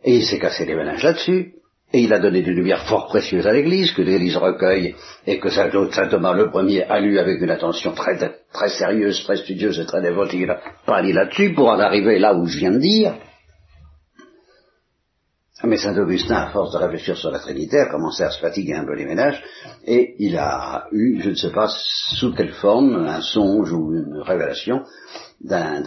et 0.03 0.15
il 0.15 0.25
s'est 0.25 0.39
cassé 0.39 0.65
les 0.65 0.75
méninges 0.75 1.03
là-dessus, 1.03 1.53
et 1.91 2.01
il 2.01 2.11
a 2.11 2.19
donné 2.19 2.41
des 2.41 2.51
lumières 2.51 2.87
fort 2.87 3.07
précieuses 3.07 3.45
à 3.45 3.53
l'Église, 3.53 3.91
que 3.91 4.01
l'Église 4.01 4.37
recueille, 4.37 4.95
et 5.27 5.39
que 5.39 5.49
Saint, 5.49 5.69
Thomas 5.69 6.33
le 6.33 6.49
premier 6.49 6.83
a 6.83 6.99
lu 6.99 7.19
avec 7.19 7.39
une 7.39 7.51
attention 7.51 7.91
très, 7.93 8.17
très 8.51 8.69
sérieuse, 8.69 9.23
très 9.23 9.37
studieuse 9.37 9.79
et 9.79 9.85
très 9.85 10.01
dévote, 10.01 10.33
il 10.33 10.49
a 10.49 10.59
parlé 10.85 11.13
là-dessus 11.13 11.53
pour 11.53 11.67
en 11.67 11.79
arriver 11.79 12.19
là 12.19 12.33
où 12.33 12.45
je 12.47 12.57
viens 12.57 12.71
de 12.71 12.79
dire. 12.79 13.13
Mais 15.65 15.77
Saint 15.77 15.97
Augustin, 15.97 16.35
à 16.35 16.49
force 16.51 16.73
de 16.73 16.77
réfléchir 16.77 17.15
sur 17.15 17.31
la 17.31 17.39
Trinité, 17.39 17.79
a 17.79 17.85
commencé 17.85 18.21
à 18.21 18.31
se 18.31 18.39
fatiguer 18.39 18.73
un 18.73 18.83
peu 18.83 18.95
les 18.95 19.05
ménages, 19.05 19.41
et 19.85 20.13
il 20.19 20.37
a 20.37 20.87
eu, 20.91 21.21
je 21.21 21.29
ne 21.29 21.35
sais 21.35 21.51
pas 21.51 21.69
sous 21.69 22.33
quelle 22.33 22.51
forme, 22.51 22.95
un 22.95 23.21
songe 23.21 23.71
ou 23.71 23.93
une 23.93 24.19
révélation 24.19 24.83
d'un 25.39 25.81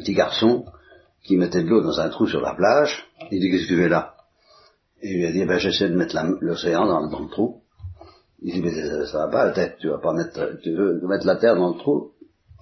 petit 0.00 0.12
garçon 0.12 0.66
qui 1.24 1.38
mettait 1.38 1.62
de 1.62 1.68
l'eau 1.68 1.80
dans 1.80 1.98
un 1.98 2.10
trou 2.10 2.26
sur 2.26 2.42
la 2.42 2.54
plage. 2.54 3.06
Il 3.30 3.40
dit, 3.40 3.50
qu'est-ce 3.50 3.64
que 3.64 3.68
tu 3.68 3.82
fais 3.82 3.88
là? 3.88 4.16
Et 5.00 5.12
il 5.12 5.16
lui 5.16 5.26
a 5.26 5.32
dit, 5.32 5.46
ben, 5.46 5.58
j'essaie 5.58 5.88
de 5.88 5.96
mettre 5.96 6.18
l'océan 6.42 6.86
dans, 6.86 7.20
le 7.20 7.30
trou. 7.30 7.62
Il 8.42 8.52
dit, 8.52 8.60
mais 8.60 9.06
ça, 9.06 9.18
va 9.18 9.28
pas 9.28 9.46
la 9.46 9.52
tête, 9.52 9.76
tu 9.80 9.88
vas 9.88 9.98
pas 9.98 10.12
mettre, 10.12 10.58
tu 10.62 10.74
veux 10.74 11.00
mettre 11.08 11.26
la 11.26 11.36
terre 11.36 11.56
dans 11.56 11.72
le 11.72 11.78
trou? 11.78 12.12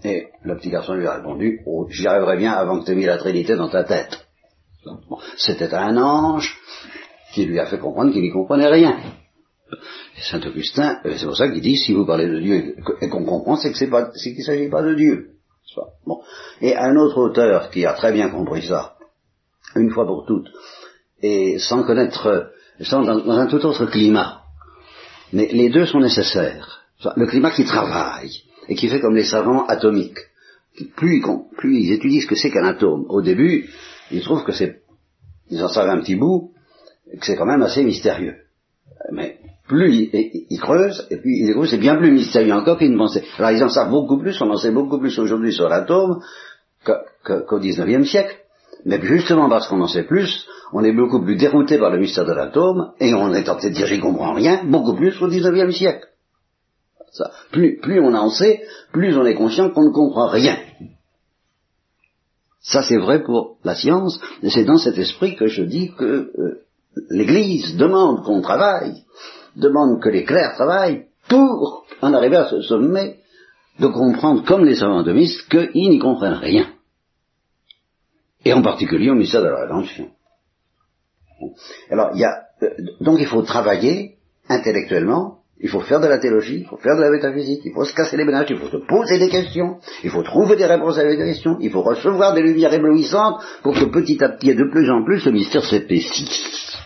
Et 0.04 0.28
le 0.45 0.57
petit 0.57 0.71
garçon 0.71 0.95
lui 0.95 1.09
a 1.09 1.14
répondu, 1.14 1.62
oh, 1.66 1.88
j'y 1.90 2.07
arriverai 2.07 2.37
bien 2.37 2.52
avant 2.52 2.78
que 2.78 2.85
tu 2.85 2.92
aies 2.92 2.95
mis 2.95 3.07
la 3.07 3.18
Trinité 3.18 3.57
dans 3.57 3.68
ta 3.68 3.83
tête. 3.83 4.27
C'était 5.37 5.73
un 5.75 5.97
ange 5.97 6.57
qui 7.33 7.45
lui 7.45 7.59
a 7.59 7.66
fait 7.66 7.78
comprendre 7.78 8.12
qu'il 8.12 8.23
n'y 8.23 8.30
comprenait 8.30 8.68
rien. 8.68 8.99
Saint 10.21 10.40
Augustin, 10.47 10.99
euh, 11.04 11.14
c'est 11.16 11.26
pour 11.26 11.37
ça 11.37 11.49
qu'il 11.49 11.61
dit, 11.61 11.76
si 11.76 11.92
vous 11.92 12.07
parlez 12.07 12.26
de 12.26 12.40
Dieu 12.40 12.76
et 13.00 13.09
qu'on 13.09 13.25
comprend, 13.25 13.57
c'est 13.57 13.73
qu'il 13.73 13.88
ne 13.88 14.42
s'agit 14.42 14.68
pas 14.68 14.83
de 14.83 14.95
Dieu. 14.95 15.30
Et 16.61 16.76
un 16.76 16.97
autre 16.97 17.18
auteur 17.18 17.71
qui 17.71 17.85
a 17.85 17.92
très 17.92 18.12
bien 18.12 18.30
compris 18.30 18.66
ça, 18.66 18.95
une 19.76 19.90
fois 19.90 20.07
pour 20.07 20.25
toutes, 20.26 20.49
et 21.23 21.59
sans 21.59 21.85
connaître, 21.85 22.50
dans, 22.90 23.38
un 23.38 23.47
tout 23.47 23.64
autre 23.64 23.87
climat, 23.87 24.42
mais 25.33 25.49
les 25.52 25.68
deux 25.68 25.87
sont 25.87 26.00
nécessaires. 26.00 26.83
Le 27.16 27.26
climat 27.26 27.50
qui 27.50 27.64
travaille, 27.64 28.42
et 28.68 28.75
qui 28.75 28.88
fait 28.88 29.00
comme 29.00 29.14
les 29.14 29.25
savants 29.25 29.66
atomiques. 29.66 30.18
Plus, 30.97 31.23
plus 31.57 31.80
ils 31.80 31.92
étudient 31.92 32.21
ce 32.21 32.26
que 32.26 32.37
c'est 32.37 32.50
qu'un 32.50 32.64
atome, 32.64 33.07
au 33.09 33.23
début, 33.23 33.68
ils 34.11 34.23
trouvent 34.23 34.45
que 34.45 34.53
c'est, 34.53 34.83
ils 35.50 35.62
en 35.62 35.69
savent 35.69 35.88
un 35.88 36.00
petit 36.00 36.17
bout, 36.17 36.53
que 37.19 37.25
c'est 37.25 37.37
quand 37.37 37.47
même 37.47 37.62
assez 37.62 37.83
mystérieux. 37.83 38.37
Mais 39.12 39.38
plus 39.67 40.09
ils, 40.12 40.61
creusent, 40.61 41.07
et 41.11 41.19
puis 41.19 41.41
ils 41.41 41.47
découvrent 41.47 41.67
c'est 41.67 41.79
bien 41.79 41.97
plus 41.97 42.11
mystérieux 42.11 42.55
encore 42.55 42.79
qu'ils 42.79 42.93
ne 42.93 42.99
pensaient. 42.99 43.25
Alors 43.38 43.50
ils 43.50 43.62
en 43.62 43.69
savent 43.69 43.91
beaucoup 43.91 44.19
plus, 44.19 44.41
on 44.41 44.50
en 44.50 44.57
sait 44.57 44.71
beaucoup 44.71 44.99
plus 44.99 45.19
aujourd'hui 45.19 45.53
sur 45.53 45.69
l'atome 45.69 46.21
qu'au 46.85 47.59
XIXe 47.59 48.09
siècle. 48.09 48.37
Mais 48.85 49.00
justement 49.03 49.49
parce 49.49 49.69
qu'on 49.69 49.81
en 49.81 49.88
sait 49.88 50.05
plus, 50.05 50.47
on 50.73 50.85
est 50.85 50.93
beaucoup 50.93 51.23
plus 51.23 51.37
dérouté 51.37 51.79
par 51.79 51.91
le 51.91 51.99
mystère 51.99 52.25
de 52.25 52.33
l'atome, 52.33 52.93
et 53.00 53.15
on 53.15 53.33
est 53.35 53.45
tenté 53.45 53.71
de 53.71 53.75
dire 53.75 53.87
j'y 53.87 54.00
comprends 54.00 54.35
rien, 54.35 54.65
beaucoup 54.65 54.95
plus 54.95 55.21
au 55.21 55.29
XIXe 55.29 55.77
siècle. 55.77 56.07
Plus, 57.50 57.79
plus 57.81 58.00
on 58.00 58.15
en 58.15 58.31
sait, 58.31 58.62
plus 58.93 59.17
on 59.17 59.27
est 59.27 59.35
conscient 59.35 59.71
qu'on 59.71 59.85
ne 59.85 59.93
comprend 59.93 60.29
rien. 60.29 60.57
Ça 62.61 62.83
c'est 62.83 62.99
vrai 62.99 63.23
pour 63.23 63.59
la 63.65 63.75
science, 63.75 64.21
et 64.43 64.50
c'est 64.50 64.65
dans 64.65 64.79
cet 64.79 64.99
esprit 64.99 65.37
que 65.37 65.47
je 65.47 65.62
dis 65.62 65.93
que 65.95 66.05
euh, 66.05 66.62
l'Église 67.11 67.77
demande 67.77 68.25
qu'on 68.25 68.41
travaille, 68.41 69.05
demande 69.57 70.03
que 70.03 70.09
les 70.09 70.25
clercs 70.25 70.55
travaillent 70.55 71.07
pour 71.29 71.87
en 72.00 72.12
arriver 72.15 72.37
à 72.37 72.49
ce 72.49 72.61
sommet 72.62 73.19
de 73.79 73.87
comprendre, 73.87 74.45
comme 74.45 74.65
les 74.65 74.75
savants 74.75 75.03
de 75.03 75.12
mystes, 75.12 75.49
qu'ils 75.49 75.91
n'y 75.91 75.99
comprennent 75.99 76.35
rien. 76.35 76.67
Et 78.45 78.53
en 78.53 78.62
particulier 78.62 79.11
au 79.11 79.15
mystère 79.15 79.43
de 79.43 79.49
la 79.49 79.62
rédemption. 79.62 80.11
Alors, 81.91 82.11
il 82.15 82.21
y 82.21 82.25
a, 82.25 82.43
euh, 82.62 82.71
donc 83.00 83.19
il 83.21 83.27
faut 83.27 83.43
travailler 83.43 84.17
intellectuellement 84.49 85.38
Il 85.61 85.69
faut 85.69 85.81
faire 85.81 86.00
de 86.00 86.07
la 86.07 86.19
théologie, 86.19 86.61
il 86.61 86.67
faut 86.67 86.77
faire 86.77 86.97
de 86.97 87.03
la 87.03 87.11
métaphysique, 87.11 87.62
il 87.65 87.73
faut 87.73 87.85
se 87.85 87.93
casser 87.93 88.17
les 88.17 88.25
ménages, 88.25 88.47
il 88.49 88.59
faut 88.59 88.69
se 88.69 88.77
poser 88.77 89.19
des 89.19 89.29
questions, 89.29 89.79
il 90.05 90.11
faut 90.11 90.23
trouver 90.23 90.55
des 90.55 90.67
réponses 90.67 90.99
à 90.99 91.05
des 91.05 91.17
questions, 91.17 91.57
il 91.61 91.71
faut 91.71 91.83
recevoir 91.83 92.33
des 92.35 92.43
lumières 92.43 92.73
éblouissantes 92.73 93.43
pour 93.62 93.75
que 93.75 93.87
petit 93.87 94.23
à 94.23 94.29
petit 94.29 94.50
et 94.50 94.55
de 94.55 94.71
plus 94.71 94.88
en 94.88 95.05
plus 95.05 95.25
le 95.25 95.33
mystère 95.33 95.65
s'épaississe. 95.65 96.77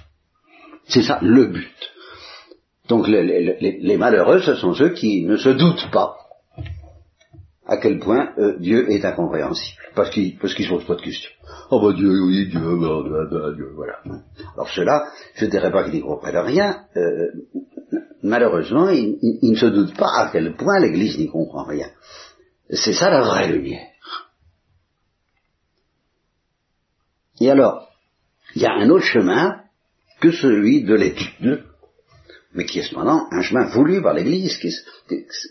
C'est 0.88 1.02
ça 1.02 1.19
le 1.21 1.47
but. 1.47 1.93
Donc 2.88 3.07
les, 3.09 3.97
malheureux, 3.97 4.41
ce 4.41 4.55
sont 4.55 4.75
ceux 4.75 4.91
qui 4.91 5.25
ne 5.25 5.37
se 5.37 5.50
doutent 5.50 5.91
pas 5.93 6.22
à 7.73 7.79
quel 7.79 7.99
point 7.99 8.35
euh, 8.38 8.59
Dieu 8.59 8.91
est 8.91 9.02
incompréhensible, 9.02 9.81
parce 9.95 10.11
qu'ils 10.11 10.37
parce 10.38 10.55
qu'ils 10.55 10.67
se 10.67 10.71
posent 10.71 10.85
pas 10.85 10.97
de 10.97 11.00
questions. 11.00 11.31
Oh 11.71 11.81
bah 11.81 11.95
Dieu, 11.97 12.11
oui, 12.26 12.49
Dieu, 12.49 12.61
bah, 12.61 13.52
Dieu, 13.55 13.73
voilà. 13.75 13.99
Alors 14.55 14.69
cela, 14.69 15.07
je 15.37 15.47
ne 15.47 15.50
dirais 15.50 15.73
pas 15.73 15.85
qu'ils 15.85 15.95
n'y 15.95 16.02
comprennent 16.02 16.37
rien, 16.37 16.85
euh, 16.99 17.31
malheureusement, 18.23 18.91
ils, 18.91 19.38
ne 19.43 19.57
se 19.57 19.67
doutent 19.67 19.97
pas 19.97 20.12
à 20.19 20.29
quel 20.31 20.55
point 20.55 20.81
l'Église 20.81 21.19
n'y 21.19 21.29
comprend 21.29 21.64
rien. 21.64 21.88
C'est 22.69 22.93
ça 22.93 23.09
la 23.09 23.23
vraie 23.23 23.50
lumière. 23.50 23.88
Et 27.41 27.50
alors, 27.50 27.88
il 28.55 28.61
y 28.61 28.67
a 28.67 28.73
un 28.73 28.91
autre 28.91 29.07
chemin 29.07 29.62
que 30.21 30.31
celui 30.31 30.85
de 30.85 30.95
l'étude, 30.95 31.64
mais 32.54 32.64
qui 32.64 32.80
est 32.80 32.82
cependant 32.82 33.26
un 33.30 33.42
chemin 33.42 33.66
voulu 33.66 34.02
par 34.02 34.14
l'Église. 34.14 34.59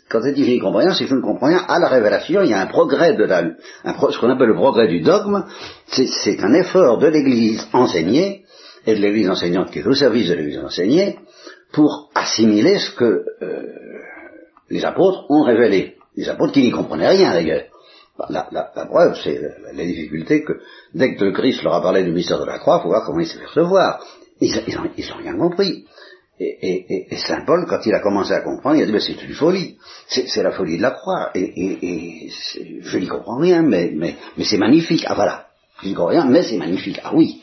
quand 0.09 0.21
elle 0.23 0.33
dit 0.33 0.45
je 0.45 0.51
n'y 0.51 0.59
comprends 0.59 0.79
rien, 0.79 0.93
c'est 0.93 1.05
que 1.05 1.09
je 1.09 1.15
ne 1.15 1.21
comprends 1.21 1.47
rien 1.47 1.65
à 1.67 1.79
la 1.79 1.87
révélation, 1.87 2.41
il 2.41 2.49
y 2.49 2.53
a 2.53 2.61
un 2.61 2.67
progrès 2.67 3.13
de 3.13 3.23
la, 3.23 3.43
ce 3.85 4.19
qu'on 4.19 4.29
appelle 4.29 4.49
le 4.49 4.55
progrès 4.55 4.87
du 4.87 5.01
dogme, 5.01 5.43
c'est 5.87 6.39
un 6.39 6.53
effort 6.53 6.99
de 6.99 7.07
l'Église 7.07 7.67
enseignée, 7.73 8.45
et 8.85 8.95
de 8.95 8.99
l'Église 8.99 9.29
enseignante 9.29 9.71
qui 9.71 9.79
est 9.79 9.87
au 9.87 9.93
service 9.93 10.29
de 10.29 10.35
l'Église 10.35 10.59
enseignée, 10.59 11.17
pour 11.71 12.09
assimiler 12.15 12.79
ce 12.79 12.91
que 12.91 13.25
euh, 13.41 13.63
les 14.69 14.83
apôtres 14.83 15.25
ont 15.29 15.43
révélé. 15.43 15.95
Les 16.15 16.27
apôtres 16.29 16.53
qui 16.53 16.63
n'y 16.63 16.71
comprenaient 16.71 17.09
rien 17.09 17.31
d'ailleurs. 17.31 17.63
La, 18.29 18.43
preuve, 18.85 19.17
c'est 19.23 19.39
la, 19.73 19.83
difficulté 19.83 20.43
que 20.43 20.53
dès 20.93 21.15
que 21.15 21.25
le 21.25 21.31
Christ 21.31 21.63
leur 21.63 21.75
a 21.75 21.81
parlé 21.81 22.03
du 22.03 22.11
mystère 22.11 22.39
de 22.39 22.45
la 22.45 22.59
croix, 22.59 22.77
il 22.79 22.83
faut 22.83 22.89
voir 22.89 23.03
comment 23.05 23.19
ils 23.19 23.27
se 23.27 23.39
recevoir. 23.39 24.03
Ils 24.39 24.53
n'ont 24.75 25.17
rien 25.17 25.37
compris. 25.37 25.85
Et, 26.43 27.07
Saint 27.17 27.45
Paul, 27.45 27.65
quand 27.69 27.85
il 27.85 27.93
a 27.93 27.99
commencé 27.99 28.33
à 28.33 28.41
comprendre, 28.41 28.77
il 28.77 28.83
a 28.83 28.85
dit, 28.87 28.91
mais 28.91 28.99
c'est 28.99 29.21
une 29.21 29.33
folie. 29.33 29.77
C'est 30.07 30.41
la 30.41 30.51
folie 30.51 30.77
de 30.77 30.81
la 30.81 30.91
croix. 30.91 31.29
Et, 31.35 32.29
je 32.81 32.97
n'y 32.97 33.07
comprends 33.07 33.37
rien, 33.37 33.61
mais, 33.61 34.15
c'est 34.43 34.57
magnifique. 34.57 35.03
Ah 35.07 35.13
voilà. 35.13 35.45
Je 35.81 35.89
n'y 35.89 35.93
comprends 35.93 36.09
rien, 36.09 36.25
mais 36.25 36.43
c'est 36.43 36.57
magnifique. 36.57 36.99
Ah 37.03 37.11
oui. 37.13 37.41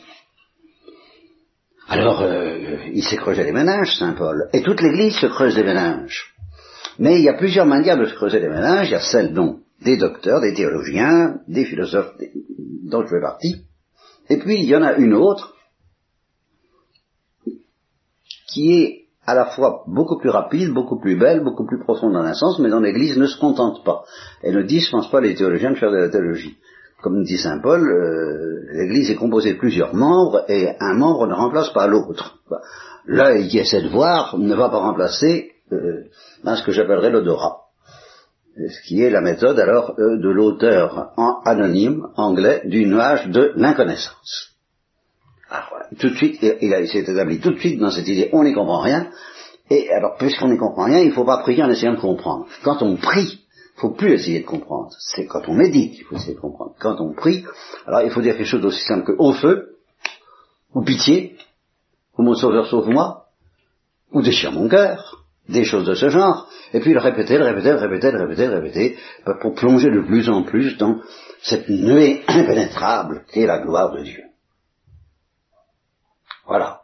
Alors, 1.87 2.21
euh, 2.21 2.77
il 2.93 3.03
s'est 3.03 3.15
creusé 3.15 3.43
les 3.43 3.53
ménages, 3.53 3.95
Saint 3.97 4.13
Paul. 4.13 4.49
Et 4.53 4.61
toute 4.61 4.81
l'Église 4.81 5.15
se 5.15 5.27
creuse 5.27 5.55
des 5.55 5.63
ménages. 5.63 6.35
Mais 6.99 7.19
il 7.19 7.23
y 7.23 7.29
a 7.29 7.33
plusieurs 7.33 7.65
manières 7.65 7.97
de 7.97 8.05
se 8.05 8.13
creuser 8.13 8.39
les 8.39 8.49
ménages. 8.49 8.89
Il 8.89 8.91
y 8.91 8.95
a 8.95 8.99
celle 8.99 9.33
dont 9.33 9.59
des 9.81 9.97
docteurs, 9.97 10.41
des 10.41 10.53
théologiens, 10.53 11.39
des 11.47 11.63
philosophes 11.63 12.13
dont 12.83 13.03
je 13.03 13.07
fais 13.07 13.21
partie. 13.21 13.63
Et 14.29 14.37
puis, 14.37 14.59
il 14.61 14.65
y 14.65 14.75
en 14.75 14.83
a 14.83 14.95
une 14.95 15.13
autre 15.13 15.55
qui 18.51 18.73
est 18.73 19.05
à 19.25 19.35
la 19.35 19.45
fois 19.45 19.83
beaucoup 19.87 20.17
plus 20.17 20.29
rapide, 20.29 20.73
beaucoup 20.73 20.99
plus 20.99 21.15
belle, 21.15 21.43
beaucoup 21.43 21.65
plus 21.65 21.79
profonde 21.79 22.13
dans 22.13 22.23
un 22.23 22.33
sens, 22.33 22.59
mais 22.59 22.69
dont 22.69 22.79
l'Église 22.79 23.17
ne 23.17 23.27
se 23.27 23.39
contente 23.39 23.83
pas. 23.83 24.03
Elle 24.41 24.55
ne 24.55 24.63
dispense 24.63 25.09
pas 25.11 25.21
les 25.21 25.35
théologiens 25.35 25.71
de 25.71 25.77
faire 25.77 25.91
de 25.91 25.97
la 25.97 26.09
théologie 26.09 26.57
comme 27.01 27.23
dit 27.23 27.37
Saint 27.37 27.59
Paul, 27.59 27.87
euh, 27.87 28.73
l'Église 28.73 29.09
est 29.11 29.15
composée 29.15 29.53
de 29.53 29.57
plusieurs 29.57 29.95
membres 29.95 30.43
et 30.49 30.69
un 30.79 30.93
membre 30.93 31.27
ne 31.27 31.33
remplace 31.33 31.69
pas 31.69 31.87
l'autre. 31.87 32.39
L'œil 33.05 33.47
qui 33.47 33.59
essaie 33.59 33.81
de 33.81 33.89
voir 33.89 34.37
ne 34.37 34.55
va 34.55 34.69
pas 34.69 34.79
remplacer 34.79 35.51
euh, 35.71 36.03
ce 36.43 36.63
que 36.63 36.71
j'appellerais 36.71 37.11
l'odorat, 37.11 37.61
ce 38.57 38.87
qui 38.87 39.01
est 39.01 39.09
la 39.09 39.21
méthode 39.21 39.59
alors 39.59 39.95
euh, 39.97 40.17
de 40.17 40.29
l'auteur 40.29 41.13
anonyme 41.45 42.07
anglais 42.15 42.61
du 42.65 42.85
nuage 42.85 43.27
de 43.27 43.53
l'inconnaissance. 43.55 44.58
Tout 45.97 46.09
de 46.09 46.15
suite, 46.15 46.37
il, 46.41 46.87
s'est 46.87 46.99
établi 46.99 47.39
tout 47.39 47.51
de 47.51 47.59
suite 47.59 47.79
dans 47.79 47.89
cette 47.89 48.07
idée, 48.07 48.29
on 48.33 48.43
n'y 48.43 48.53
comprend 48.53 48.81
rien, 48.81 49.09
et 49.69 49.89
alors 49.91 50.17
puisqu'on 50.17 50.49
n'y 50.49 50.57
comprend 50.57 50.85
rien, 50.85 50.99
il 50.99 51.09
ne 51.09 51.13
faut 51.13 51.25
pas 51.25 51.39
prier 51.39 51.63
en 51.63 51.69
essayant 51.69 51.93
de 51.93 51.99
comprendre. 51.99 52.47
Quand 52.63 52.81
on 52.81 52.95
prie, 52.95 53.39
il 53.77 53.79
faut 53.79 53.91
plus 53.91 54.13
essayer 54.13 54.41
de 54.41 54.45
comprendre. 54.45 54.91
C'est 54.99 55.25
quand 55.25 55.47
on 55.47 55.53
médite 55.53 55.95
qu'il 55.95 56.05
faut 56.05 56.15
essayer 56.15 56.35
de 56.35 56.39
comprendre. 56.39 56.73
Quand 56.79 56.99
on 56.99 57.13
prie, 57.13 57.43
alors 57.87 58.01
il 58.01 58.11
faut 58.11 58.21
dire 58.21 58.35
quelque 58.37 58.45
chose 58.45 58.61
d'aussi 58.61 58.83
simple 58.85 59.05
que 59.05 59.15
au 59.17 59.33
feu, 59.33 59.77
ou 60.75 60.83
pitié, 60.83 61.37
ou 62.17 62.23
mon 62.23 62.35
sauveur 62.35 62.67
sauve-moi, 62.67 63.25
ou 64.11 64.21
déchire 64.21 64.51
mon 64.51 64.67
cœur, 64.67 65.23
des 65.47 65.63
choses 65.63 65.85
de 65.85 65.95
ce 65.95 66.09
genre, 66.09 66.47
et 66.73 66.79
puis 66.79 66.93
le 66.93 66.99
répéter, 66.99 67.37
le 67.37 67.45
répéter, 67.45 67.71
le 67.71 67.77
répéter, 67.77 68.11
le 68.11 68.19
répéter, 68.19 68.47
le 68.47 68.53
répéter, 68.53 68.97
pour 69.41 69.55
plonger 69.55 69.89
de 69.89 70.01
plus 70.01 70.29
en 70.29 70.43
plus 70.43 70.77
dans 70.77 70.99
cette 71.41 71.67
nuée 71.69 72.21
impénétrable 72.27 73.25
qui 73.31 73.41
est 73.41 73.47
la 73.47 73.59
gloire 73.59 73.91
de 73.91 74.03
Dieu. 74.03 74.28
Voilà. 76.49 76.81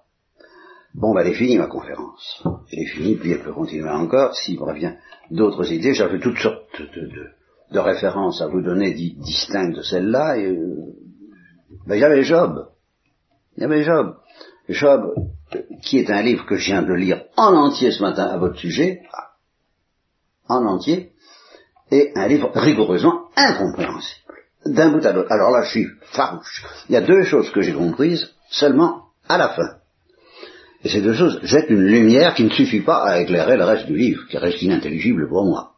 Bon, 0.93 1.13
ben, 1.13 1.21
elle 1.21 1.32
est 1.32 1.34
finie 1.34 1.58
ma 1.58 1.65
conférence. 1.65 2.43
Elle 2.71 2.84
est 2.84 2.86
finie, 2.86 3.15
puis 3.15 3.32
elle 3.32 3.41
peut 3.41 3.51
continuer 3.51 3.89
encore 3.89 4.36
s'il 4.36 4.60
revient 4.60 4.93
d'autres 5.32 5.71
idées. 5.71 5.95
J'avais 5.95 6.19
toutes 6.19 6.38
sortes 6.38 6.80
de, 6.80 7.80
références 7.80 8.41
à 8.41 8.47
vous 8.47 8.62
donner 8.62 8.93
distinctes 8.93 9.75
de 9.75 9.82
celle-là. 9.82 10.38
Et, 10.38 10.45
euh, 10.45 10.93
ben, 11.88 12.01
avait 12.01 12.23
Job. 12.23 12.69
Il 13.58 13.63
y 13.63 13.65
avait 13.65 13.82
Job. 13.82 14.17
Job, 14.69 15.15
qui 15.82 15.97
est 15.97 16.12
un 16.12 16.21
livre 16.21 16.45
que 16.45 16.58
je 16.58 16.65
viens 16.65 16.84
de 16.84 16.93
lire 16.93 17.23
en 17.36 17.56
entier 17.56 17.91
ce 17.91 18.04
matin 18.04 18.25
à 18.25 18.38
votre 18.38 18.60
sujet, 18.60 19.01
en 20.47 20.63
entier, 20.67 21.12
et 21.89 22.12
un 22.15 22.28
livre 22.28 22.51
rigoureusement 22.54 23.30
incompréhensible, 23.36 24.34
d'un 24.67 24.91
bout 24.91 25.06
à 25.06 25.12
l'autre. 25.12 25.32
Alors 25.32 25.49
là, 25.49 25.63
je 25.63 25.71
suis 25.71 25.88
farouche. 26.04 26.65
Il 26.88 26.93
y 26.93 26.97
a 26.97 27.01
deux 27.01 27.23
choses 27.23 27.49
que 27.49 27.62
j'ai 27.62 27.73
comprises 27.73 28.32
seulement 28.49 29.04
à 29.27 29.38
la 29.38 29.49
fin. 29.49 29.77
Et 30.83 30.89
ces 30.89 31.01
deux 31.01 31.13
choses 31.13 31.39
jettent 31.43 31.69
une 31.69 31.85
lumière 31.85 32.35
qui 32.35 32.43
ne 32.43 32.51
suffit 32.51 32.81
pas 32.81 33.03
à 33.03 33.19
éclairer 33.19 33.57
le 33.57 33.63
reste 33.63 33.88
du 33.88 33.97
livre, 33.97 34.23
qui 34.29 34.38
reste 34.38 34.61
inintelligible 34.61 35.27
pour 35.27 35.45
moi. 35.45 35.71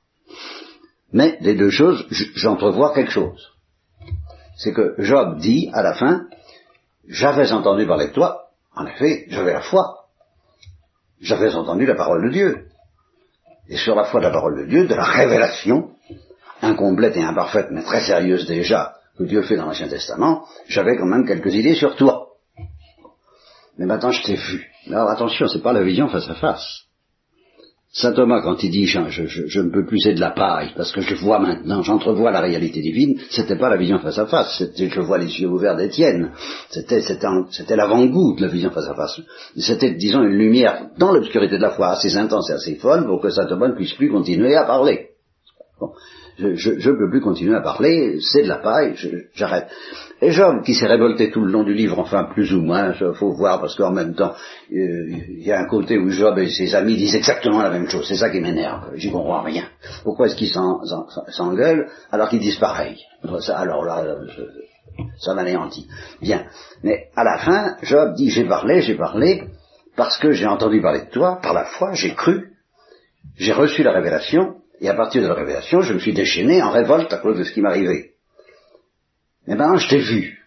Mais 1.14 1.38
des 1.42 1.56
deux 1.56 1.70
choses, 1.70 2.06
j'entrevois 2.36 2.94
quelque 2.94 3.12
chose. 3.12 3.54
C'est 4.58 4.74
que 4.74 4.96
Job 5.00 5.38
dit 5.40 5.70
à 5.74 5.82
la 5.82 5.94
fin, 5.94 6.28
j'avais 7.08 7.52
entendu 7.52 7.88
parler 7.88 8.08
de 8.08 8.14
toi, 8.14 8.48
en 8.76 8.86
effet, 8.86 9.26
j'avais 9.30 9.54
la 9.54 9.62
foi. 9.62 10.08
J'avais 11.22 11.56
entendu 11.56 11.86
la 11.86 11.96
parole 11.96 12.28
de 12.28 12.34
Dieu. 12.34 12.68
Et 13.70 13.78
sur 13.78 13.96
la 13.96 14.06
foi 14.06 14.20
de 14.20 14.26
la 14.26 14.32
parole 14.32 14.60
de 14.60 14.70
Dieu, 14.70 14.88
de 14.88 14.94
la 14.94 15.04
révélation, 15.04 15.92
incomplète 16.62 17.18
et 17.18 17.24
imparfaite, 17.24 17.68
mais 17.72 17.84
très 17.84 18.02
sérieuse 18.02 18.46
déjà, 18.46 18.94
que 19.18 19.24
Dieu 19.24 19.42
fait 19.42 19.56
dans 19.56 19.66
l'Ancien 19.66 19.88
Testament, 19.88 20.46
j'avais 20.68 20.96
quand 20.98 21.06
même 21.06 21.26
quelques 21.26 21.54
idées 21.54 21.76
sur 21.76 21.96
toi. 21.96 22.17
Mais 23.78 23.86
maintenant 23.86 24.12
je 24.12 24.24
t'ai 24.24 24.36
vu. 24.36 24.68
Alors 24.88 25.10
attention, 25.10 25.48
c'est 25.48 25.62
pas 25.62 25.74
la 25.74 25.84
vision 25.84 26.08
face 26.08 26.30
à 26.30 26.36
face. 26.36 26.88
Saint 27.94 28.14
Thomas, 28.14 28.42
quand 28.42 28.62
il 28.64 28.70
dit 28.70 28.86
je, 28.86 29.00
je, 29.10 29.60
ne 29.60 29.72
peux 29.72 29.86
plus 29.86 30.06
être 30.06 30.18
de 30.18 30.22
la 30.22 30.32
paille, 30.32 30.72
parce 30.76 30.92
que 30.92 31.02
je 31.02 31.16
vois 31.16 31.40
maintenant, 31.40 31.82
j'entrevois 31.82 32.32
la 32.32 32.42
réalité 32.42 32.80
divine, 32.82 33.20
c'était 33.32 33.56
pas 33.56 33.70
la 33.70 33.78
vision 33.78 33.98
face 33.98 34.20
à 34.20 34.28
face, 34.28 34.56
c'était 34.58 34.90
je 34.90 35.00
vois 35.00 35.18
les 35.18 35.40
yeux 35.40 35.48
ouverts 35.48 35.78
d'Étienne. 35.78 36.32
C'était, 36.70 37.02
c'était, 37.02 37.76
l'avant-goût 37.76 38.36
de 38.36 38.42
la 38.42 38.50
vision 38.50 38.70
face 38.70 38.88
à 38.88 38.94
face. 38.94 39.20
C'était, 39.58 39.96
disons, 39.96 40.22
une 40.22 40.38
lumière 40.38 40.90
dans 41.00 41.12
l'obscurité 41.12 41.58
de 41.58 41.64
la 41.64 41.72
foi 41.72 41.90
assez 41.90 42.16
intense 42.18 42.50
et 42.52 42.54
assez 42.54 42.76
folle 42.76 43.06
pour 43.06 43.20
que 43.22 43.30
Saint 43.30 43.48
Thomas 43.48 43.70
ne 43.70 43.76
puisse 43.76 43.94
plus 43.94 44.12
continuer 44.12 44.56
à 44.56 44.66
parler 44.66 45.08
je 46.38 46.90
ne 46.90 46.98
peux 46.98 47.10
plus 47.10 47.22
continuer 47.22 47.56
à 47.56 47.62
parler, 47.62 48.20
c'est 48.22 48.44
de 48.44 48.48
la 48.48 48.58
paille, 48.58 48.96
j'arrête. 49.34 49.68
Et 50.22 50.32
Job, 50.32 50.64
qui 50.64 50.74
s'est 50.74 50.88
révolté 50.88 51.32
tout 51.32 51.42
le 51.42 51.52
long 51.52 51.64
du 51.64 51.74
livre, 51.74 52.00
enfin 52.00 52.26
plus 52.26 52.54
ou 52.54 52.62
moins, 52.62 52.94
il 52.94 53.14
faut 53.14 53.34
voir, 53.34 53.60
parce 53.60 53.76
qu'en 53.76 53.92
même 53.92 54.14
temps, 54.16 54.34
euh, 54.72 54.76
il 55.30 55.44
y 55.44 55.52
a 55.52 55.60
un 55.60 55.68
côté 55.68 55.98
où 55.98 56.10
Job 56.10 56.38
et 56.40 56.50
ses 56.50 56.74
amis 56.76 56.96
disent 56.96 57.16
exactement 57.16 57.62
la 57.62 57.70
même 57.70 57.88
chose, 57.88 58.08
c'est 58.08 58.16
ça 58.16 58.30
qui 58.30 58.40
m'énerve, 58.40 58.92
j'y 58.96 59.12
comprends 59.12 59.42
rien. 59.42 59.66
Pourquoi 60.04 60.28
est-ce 60.28 60.36
qu'ils 60.36 60.52
s'engueulent 60.52 61.88
alors 62.12 62.30
qu'ils 62.30 62.40
disent 62.40 62.60
pareil? 62.60 62.98
Alors 63.56 63.86
là, 63.86 64.18
ça 65.20 65.34
m'anéantit. 65.34 65.88
Bien. 66.22 66.46
Mais 66.84 67.10
à 67.16 67.24
la 67.24 67.38
fin, 67.40 67.76
Job 67.84 68.14
dit, 68.16 68.30
j'ai 68.30 68.46
parlé, 68.46 68.82
j'ai 68.82 68.96
parlé, 68.96 69.44
parce 69.96 70.18
que 70.18 70.32
j'ai 70.32 70.46
entendu 70.46 70.82
parler 70.82 71.02
de 71.02 71.10
toi, 71.12 71.40
par 71.42 71.54
la 71.54 71.66
foi, 71.66 71.94
j'ai 71.94 72.14
cru, 72.14 72.54
j'ai 73.38 73.54
reçu 73.54 73.84
la 73.84 73.92
révélation, 73.92 74.56
et 74.80 74.90
à 74.90 74.94
partir 74.94 75.22
de 75.22 75.28
la 75.28 75.34
révélation, 75.34 75.82
je 75.82 75.94
me 75.94 76.00
suis 76.00 76.14
déchaîné 76.14 76.62
en 76.62 76.72
révolte 76.72 77.12
à 77.12 77.18
cause 77.18 77.38
de 77.38 77.44
ce 77.44 77.52
qui 77.52 77.62
m'arrivait. 77.62 78.14
Mais 79.48 79.56
maintenant, 79.56 79.78
je 79.78 79.90
t'ai 79.90 80.00
vu. 80.00 80.38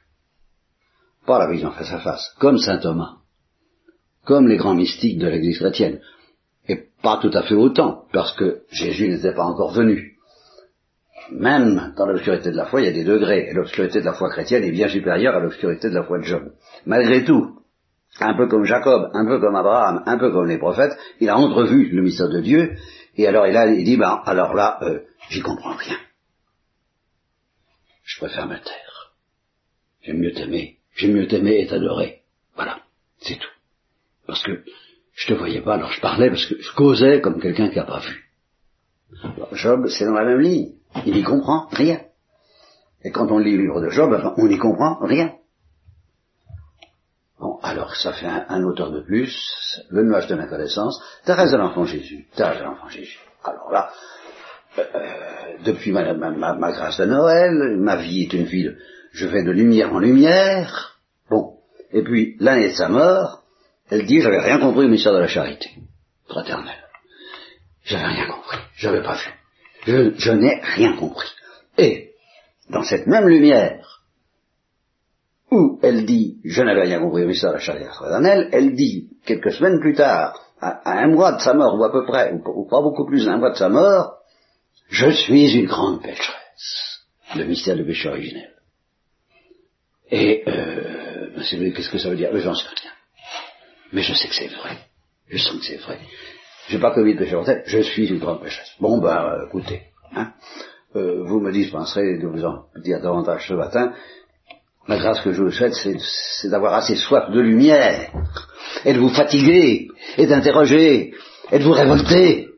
Pas 1.26 1.38
la 1.38 1.50
vision 1.50 1.70
face 1.72 1.92
à 1.92 2.00
face, 2.00 2.34
comme 2.38 2.58
saint 2.58 2.78
Thomas, 2.78 3.16
comme 4.24 4.48
les 4.48 4.56
grands 4.56 4.74
mystiques 4.74 5.18
de 5.18 5.28
l'Église 5.28 5.58
chrétienne. 5.58 6.00
Et 6.68 6.88
pas 7.02 7.18
tout 7.20 7.30
à 7.32 7.42
fait 7.42 7.54
autant, 7.54 8.04
parce 8.12 8.32
que 8.36 8.62
Jésus 8.70 9.08
n'était 9.08 9.34
pas 9.34 9.44
encore 9.44 9.72
venu. 9.72 10.16
Même 11.32 11.94
dans 11.96 12.06
l'obscurité 12.06 12.50
de 12.50 12.56
la 12.56 12.66
foi, 12.66 12.80
il 12.80 12.86
y 12.86 12.88
a 12.88 12.92
des 12.92 13.04
degrés, 13.04 13.48
et 13.48 13.54
l'obscurité 13.54 14.00
de 14.00 14.04
la 14.04 14.14
foi 14.14 14.30
chrétienne 14.30 14.64
est 14.64 14.72
bien 14.72 14.88
supérieure 14.88 15.36
à 15.36 15.40
l'obscurité 15.40 15.88
de 15.88 15.94
la 15.94 16.04
foi 16.04 16.18
de 16.18 16.24
Job. 16.24 16.52
Malgré 16.86 17.24
tout, 17.24 17.60
un 18.18 18.34
peu 18.36 18.48
comme 18.48 18.64
Jacob, 18.64 19.10
un 19.14 19.24
peu 19.24 19.38
comme 19.40 19.54
Abraham, 19.54 20.02
un 20.06 20.18
peu 20.18 20.32
comme 20.32 20.46
les 20.46 20.58
prophètes, 20.58 20.96
il 21.20 21.28
a 21.28 21.38
entrevu 21.38 21.88
le 21.90 22.02
mystère 22.02 22.28
de 22.28 22.40
Dieu, 22.40 22.72
et 23.16 23.26
alors 23.26 23.46
il, 23.46 23.56
a, 23.56 23.66
il 23.66 23.84
dit, 23.84 23.96
ben, 23.96 24.22
alors 24.24 24.54
là, 24.54 24.78
euh, 24.82 25.00
j'y 25.28 25.40
comprends 25.40 25.74
rien. 25.74 25.98
Je 28.04 28.18
préfère 28.18 28.46
me 28.46 28.56
taire. 28.56 29.14
J'aime 30.02 30.18
mieux 30.18 30.32
t'aimer. 30.32 30.78
J'aime 30.94 31.12
mieux 31.12 31.28
t'aimer 31.28 31.60
et 31.60 31.66
t'adorer. 31.66 32.22
Voilà, 32.54 32.80
c'est 33.18 33.38
tout. 33.38 33.50
Parce 34.26 34.42
que 34.42 34.64
je 35.14 35.26
te 35.26 35.34
voyais 35.34 35.60
pas, 35.60 35.74
alors 35.74 35.92
je 35.92 36.00
parlais 36.00 36.30
parce 36.30 36.46
que 36.46 36.60
je 36.60 36.72
causais 36.72 37.20
comme 37.20 37.40
quelqu'un 37.40 37.68
qui 37.68 37.76
n'a 37.76 37.84
pas 37.84 38.00
vu. 38.00 38.24
Job, 39.52 39.86
c'est 39.88 40.04
dans 40.04 40.14
la 40.14 40.24
même 40.24 40.40
ligne. 40.40 40.72
Il 41.06 41.14
n'y 41.14 41.22
comprend 41.22 41.66
rien. 41.70 42.00
Et 43.02 43.10
quand 43.10 43.30
on 43.30 43.38
lit 43.38 43.56
le 43.56 43.62
livre 43.62 43.80
de 43.80 43.90
Job, 43.90 44.34
on 44.36 44.46
n'y 44.46 44.58
comprend 44.58 44.98
rien. 45.00 45.34
Alors 47.70 47.94
ça 47.94 48.12
fait 48.12 48.26
un, 48.26 48.64
auteur 48.64 48.90
de 48.90 48.98
plus, 49.00 49.32
le 49.90 50.02
nuage 50.02 50.26
de 50.26 50.34
la 50.34 50.48
connaissance, 50.48 51.00
Thérèse 51.24 51.52
de 51.52 51.56
l'enfant 51.56 51.84
Jésus, 51.84 52.26
Thérèse 52.34 52.58
de 52.58 52.64
l'enfant 52.64 52.88
Jésus. 52.88 53.20
Alors 53.44 53.70
là, 53.70 53.92
euh, 54.76 54.82
depuis 55.64 55.92
ma, 55.92 56.12
ma, 56.12 56.72
grâce 56.72 56.98
de 56.98 57.04
Noël, 57.04 57.76
ma 57.78 57.94
vie 57.94 58.22
est 58.22 58.32
une 58.32 58.46
vie 58.46 58.64
de, 58.64 58.76
je 59.12 59.24
vais 59.28 59.44
de 59.44 59.52
lumière 59.52 59.94
en 59.94 60.00
lumière. 60.00 60.98
Bon, 61.30 61.58
et 61.92 62.02
puis 62.02 62.36
l'année 62.40 62.70
de 62.70 62.74
sa 62.74 62.88
mort, 62.88 63.44
elle 63.88 64.04
dit, 64.04 64.20
j'avais 64.20 64.40
rien 64.40 64.58
compris 64.58 64.86
au 64.86 64.88
mystère 64.88 65.12
de 65.12 65.18
la 65.18 65.28
charité 65.28 65.70
fraternelle. 66.26 66.88
J'avais 67.84 68.06
rien 68.06 68.26
compris, 68.26 68.58
j'avais 68.78 69.02
pas 69.04 69.14
vu. 69.14 69.30
Je, 69.86 70.10
je 70.18 70.32
n'ai 70.32 70.60
rien 70.60 70.96
compris. 70.96 71.30
Et, 71.78 72.14
dans 72.68 72.82
cette 72.82 73.06
même 73.06 73.28
lumière, 73.28 73.99
où 75.50 75.78
elle 75.82 76.06
dit, 76.06 76.38
je 76.44 76.62
n'avais 76.62 76.82
rien 76.82 77.00
compris 77.00 77.24
au 77.24 77.26
mystère 77.26 77.50
de 77.50 77.56
la 77.56 77.60
charité 77.60 77.86
fraternelle, 77.86 78.48
elle 78.52 78.74
dit, 78.74 79.10
quelques 79.24 79.52
semaines 79.52 79.80
plus 79.80 79.94
tard, 79.94 80.38
à, 80.60 81.00
un 81.02 81.08
mois 81.08 81.32
de 81.32 81.40
sa 81.40 81.54
mort, 81.54 81.78
ou 81.78 81.84
à 81.84 81.90
peu 81.90 82.04
près, 82.04 82.32
ou, 82.32 82.68
pas 82.68 82.82
beaucoup 82.82 83.06
plus 83.06 83.24
d'un 83.24 83.38
mois 83.38 83.50
de 83.50 83.56
sa 83.56 83.68
mort, 83.68 84.18
je 84.88 85.10
suis 85.10 85.54
une 85.54 85.66
grande 85.66 86.02
pécheresse. 86.02 87.00
Le 87.36 87.44
mystère 87.44 87.76
du 87.76 87.84
péché 87.84 88.08
originel. 88.08 88.50
Et, 90.10 90.42
euh, 90.48 91.72
qu'est-ce 91.74 91.90
que 91.90 91.98
ça 91.98 92.10
veut 92.10 92.16
dire? 92.16 92.30
J'en 92.38 92.54
sais 92.54 92.66
rien. 92.66 92.90
Mais 93.92 94.02
je 94.02 94.14
sais 94.14 94.28
que 94.28 94.34
c'est 94.34 94.48
vrai. 94.48 94.78
Je 95.28 95.38
sens 95.38 95.58
que 95.58 95.64
c'est 95.64 95.76
vrai. 95.76 95.98
J'ai 96.68 96.78
pas 96.78 96.92
commis 96.92 97.14
de 97.14 97.18
péché 97.18 97.36
tête, 97.44 97.64
je 97.66 97.80
suis 97.80 98.08
une 98.08 98.18
grande 98.18 98.42
pécheresse. 98.42 98.72
Bon, 98.80 98.98
ben, 98.98 99.24
euh, 99.24 99.46
écoutez, 99.46 99.82
hein, 100.14 100.32
euh, 100.96 101.22
vous 101.24 101.40
me 101.40 101.52
dispenserez 101.52 102.18
de 102.18 102.26
vous 102.26 102.44
en 102.44 102.66
dire 102.82 103.00
davantage 103.00 103.46
ce 103.48 103.54
matin. 103.54 103.92
La 104.88 104.98
grâce 104.98 105.20
que 105.20 105.32
je 105.32 105.42
vous 105.42 105.50
souhaite, 105.50 105.74
c'est 105.74 106.48
d'avoir 106.48 106.74
assez 106.74 106.96
soif 106.96 107.30
de 107.30 107.40
lumière, 107.40 108.10
et 108.84 108.92
de 108.92 108.98
vous 108.98 109.10
fatiguer, 109.10 109.88
et 110.16 110.26
d'interroger, 110.26 111.12
et 111.52 111.58
de 111.58 111.64
vous 111.64 111.72
révolter, 111.72 112.48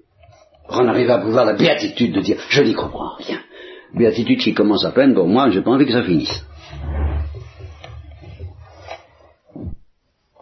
pour 0.67 0.79
en 0.79 0.89
arriver 0.89 1.11
à 1.11 1.19
pouvoir 1.19 1.45
la 1.45 1.55
béatitude 1.55 2.15
de 2.15 2.21
dire, 2.21 2.39
je 2.49 2.63
n'y 2.63 2.75
comprends 2.75 3.17
rien. 3.17 3.41
Béatitude 3.95 4.41
qui 4.41 4.55
commence 4.55 4.85
à 4.85 4.93
peine 4.93 5.15
pour 5.15 5.27
moi, 5.27 5.51
j'ai 5.51 5.63
pas 5.63 5.71
envie 5.71 5.85
que 5.85 5.93
ça 5.93 6.05
finisse. 6.05 6.45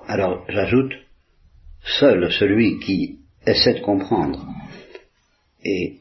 Alors, 0.06 0.44
j'ajoute, 0.48 0.92
seul 1.82 2.30
celui 2.32 2.78
qui 2.80 3.18
essaie 3.46 3.74
de 3.74 3.80
comprendre, 3.80 4.46
et 5.64 5.98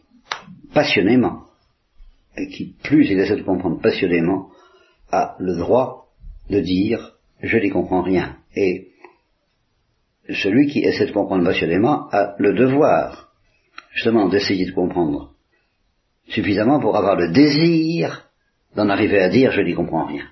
passionnément, 0.74 1.46
et 2.38 2.48
qui 2.50 2.76
plus 2.84 3.10
il 3.10 3.20
essaie 3.20 3.38
de 3.38 3.44
comprendre 3.44 3.82
passionnément, 3.82 4.50
a 5.12 5.36
le 5.40 5.56
droit 5.58 6.08
de 6.50 6.60
dire 6.60 7.16
je 7.42 7.58
n'y 7.58 7.70
comprends 7.70 8.02
rien. 8.02 8.38
Et 8.56 8.90
celui 10.30 10.68
qui 10.68 10.80
essaie 10.80 11.08
de 11.08 11.12
comprendre 11.12 11.46
passionnément 11.46 12.10
a 12.10 12.36
le 12.38 12.54
devoir, 12.54 13.32
justement, 13.94 14.28
d'essayer 14.30 14.66
de 14.66 14.74
comprendre 14.74 15.34
suffisamment 16.28 16.80
pour 16.80 16.96
avoir 16.96 17.16
le 17.16 17.32
désir 17.32 18.30
d'en 18.76 18.90
arriver 18.90 19.20
à 19.20 19.30
dire 19.30 19.52
je 19.52 19.62
n'y 19.62 19.74
comprends 19.74 20.06
rien. 20.06 20.26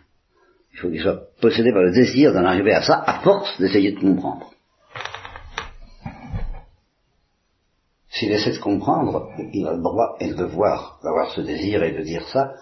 Il 0.74 0.80
faut 0.80 0.90
qu'il 0.90 1.02
soit 1.02 1.22
possédé 1.42 1.72
par 1.72 1.82
le 1.82 1.92
désir 1.92 2.34
d'en 2.34 2.46
arriver 2.46 2.74
à 2.74 2.84
ça 2.84 3.04
à 3.06 3.22
force 3.22 3.60
d'essayer 3.60 3.94
de 3.94 4.00
comprendre. 4.00 4.52
S'il 8.10 8.32
essaie 8.32 8.52
de 8.52 8.60
comprendre, 8.60 9.30
il 9.54 9.66
a 9.68 9.74
le 9.74 9.82
droit 9.82 10.18
et 10.20 10.28
le 10.28 10.36
devoir 10.36 11.00
d'avoir 11.04 11.32
ce 11.34 11.42
désir 11.42 11.84
et 11.84 11.92
de 11.92 12.02
dire 12.02 12.28
ça, 12.28 12.54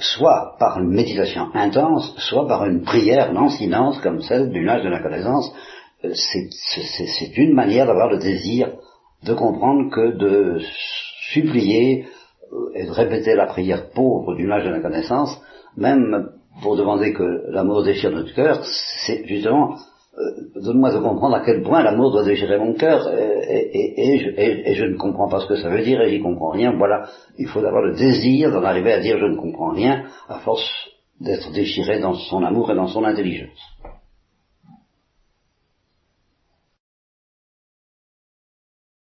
soit 0.00 0.56
par 0.58 0.78
une 0.80 0.90
méditation 0.90 1.48
intense, 1.54 2.14
soit 2.18 2.46
par 2.48 2.64
une 2.64 2.82
prière 2.82 3.32
lancinante 3.32 4.00
comme 4.02 4.22
celle 4.22 4.50
du 4.50 4.60
nuage 4.60 4.82
de 4.82 4.88
la 4.88 5.00
connaissance. 5.00 5.52
Euh, 6.04 6.12
c'est 6.14 7.36
une 7.36 7.54
manière 7.54 7.86
d'avoir 7.86 8.08
le 8.08 8.18
désir 8.18 8.72
de 9.24 9.34
comprendre 9.34 9.90
que 9.90 10.16
de 10.16 10.60
supplier 11.32 12.06
euh, 12.52 12.70
et 12.74 12.86
de 12.86 12.90
répéter 12.90 13.34
la 13.34 13.46
prière 13.46 13.90
pauvre 13.90 14.34
du 14.34 14.44
nuage 14.44 14.64
de 14.64 14.70
la 14.70 14.80
connaissance, 14.80 15.40
même 15.76 16.30
pour 16.62 16.76
demander 16.76 17.12
que 17.12 17.50
l'amour 17.50 17.82
déchire 17.82 18.10
notre 18.10 18.34
cœur, 18.34 18.60
c'est 19.06 19.24
justement 19.26 19.76
donne-moi 20.56 20.92
de 20.92 20.98
comprendre 20.98 21.36
à 21.36 21.44
quel 21.44 21.62
point 21.62 21.82
l'amour 21.82 22.12
doit 22.12 22.24
déchirer 22.24 22.58
mon 22.58 22.74
cœur, 22.74 23.08
et, 23.08 24.74
je, 24.74 24.84
ne 24.84 24.96
comprends 24.96 25.28
pas 25.28 25.40
ce 25.40 25.46
que 25.46 25.56
ça 25.56 25.68
veut 25.68 25.82
dire, 25.82 26.00
et 26.00 26.10
j'y 26.10 26.20
comprends 26.20 26.50
rien. 26.50 26.76
Voilà, 26.76 27.08
il 27.38 27.46
faut 27.48 27.60
avoir 27.60 27.82
le 27.82 27.94
désir 27.94 28.50
d'en 28.50 28.62
arriver 28.62 28.92
à 28.92 29.00
dire 29.00 29.18
je 29.18 29.26
ne 29.26 29.36
comprends 29.36 29.70
rien, 29.70 30.04
à 30.28 30.38
force 30.40 30.68
d'être 31.20 31.52
déchiré 31.52 32.00
dans 32.00 32.14
son 32.14 32.42
amour 32.42 32.70
et 32.70 32.74
dans 32.74 32.88
son 32.88 33.04
intelligence. 33.04 33.58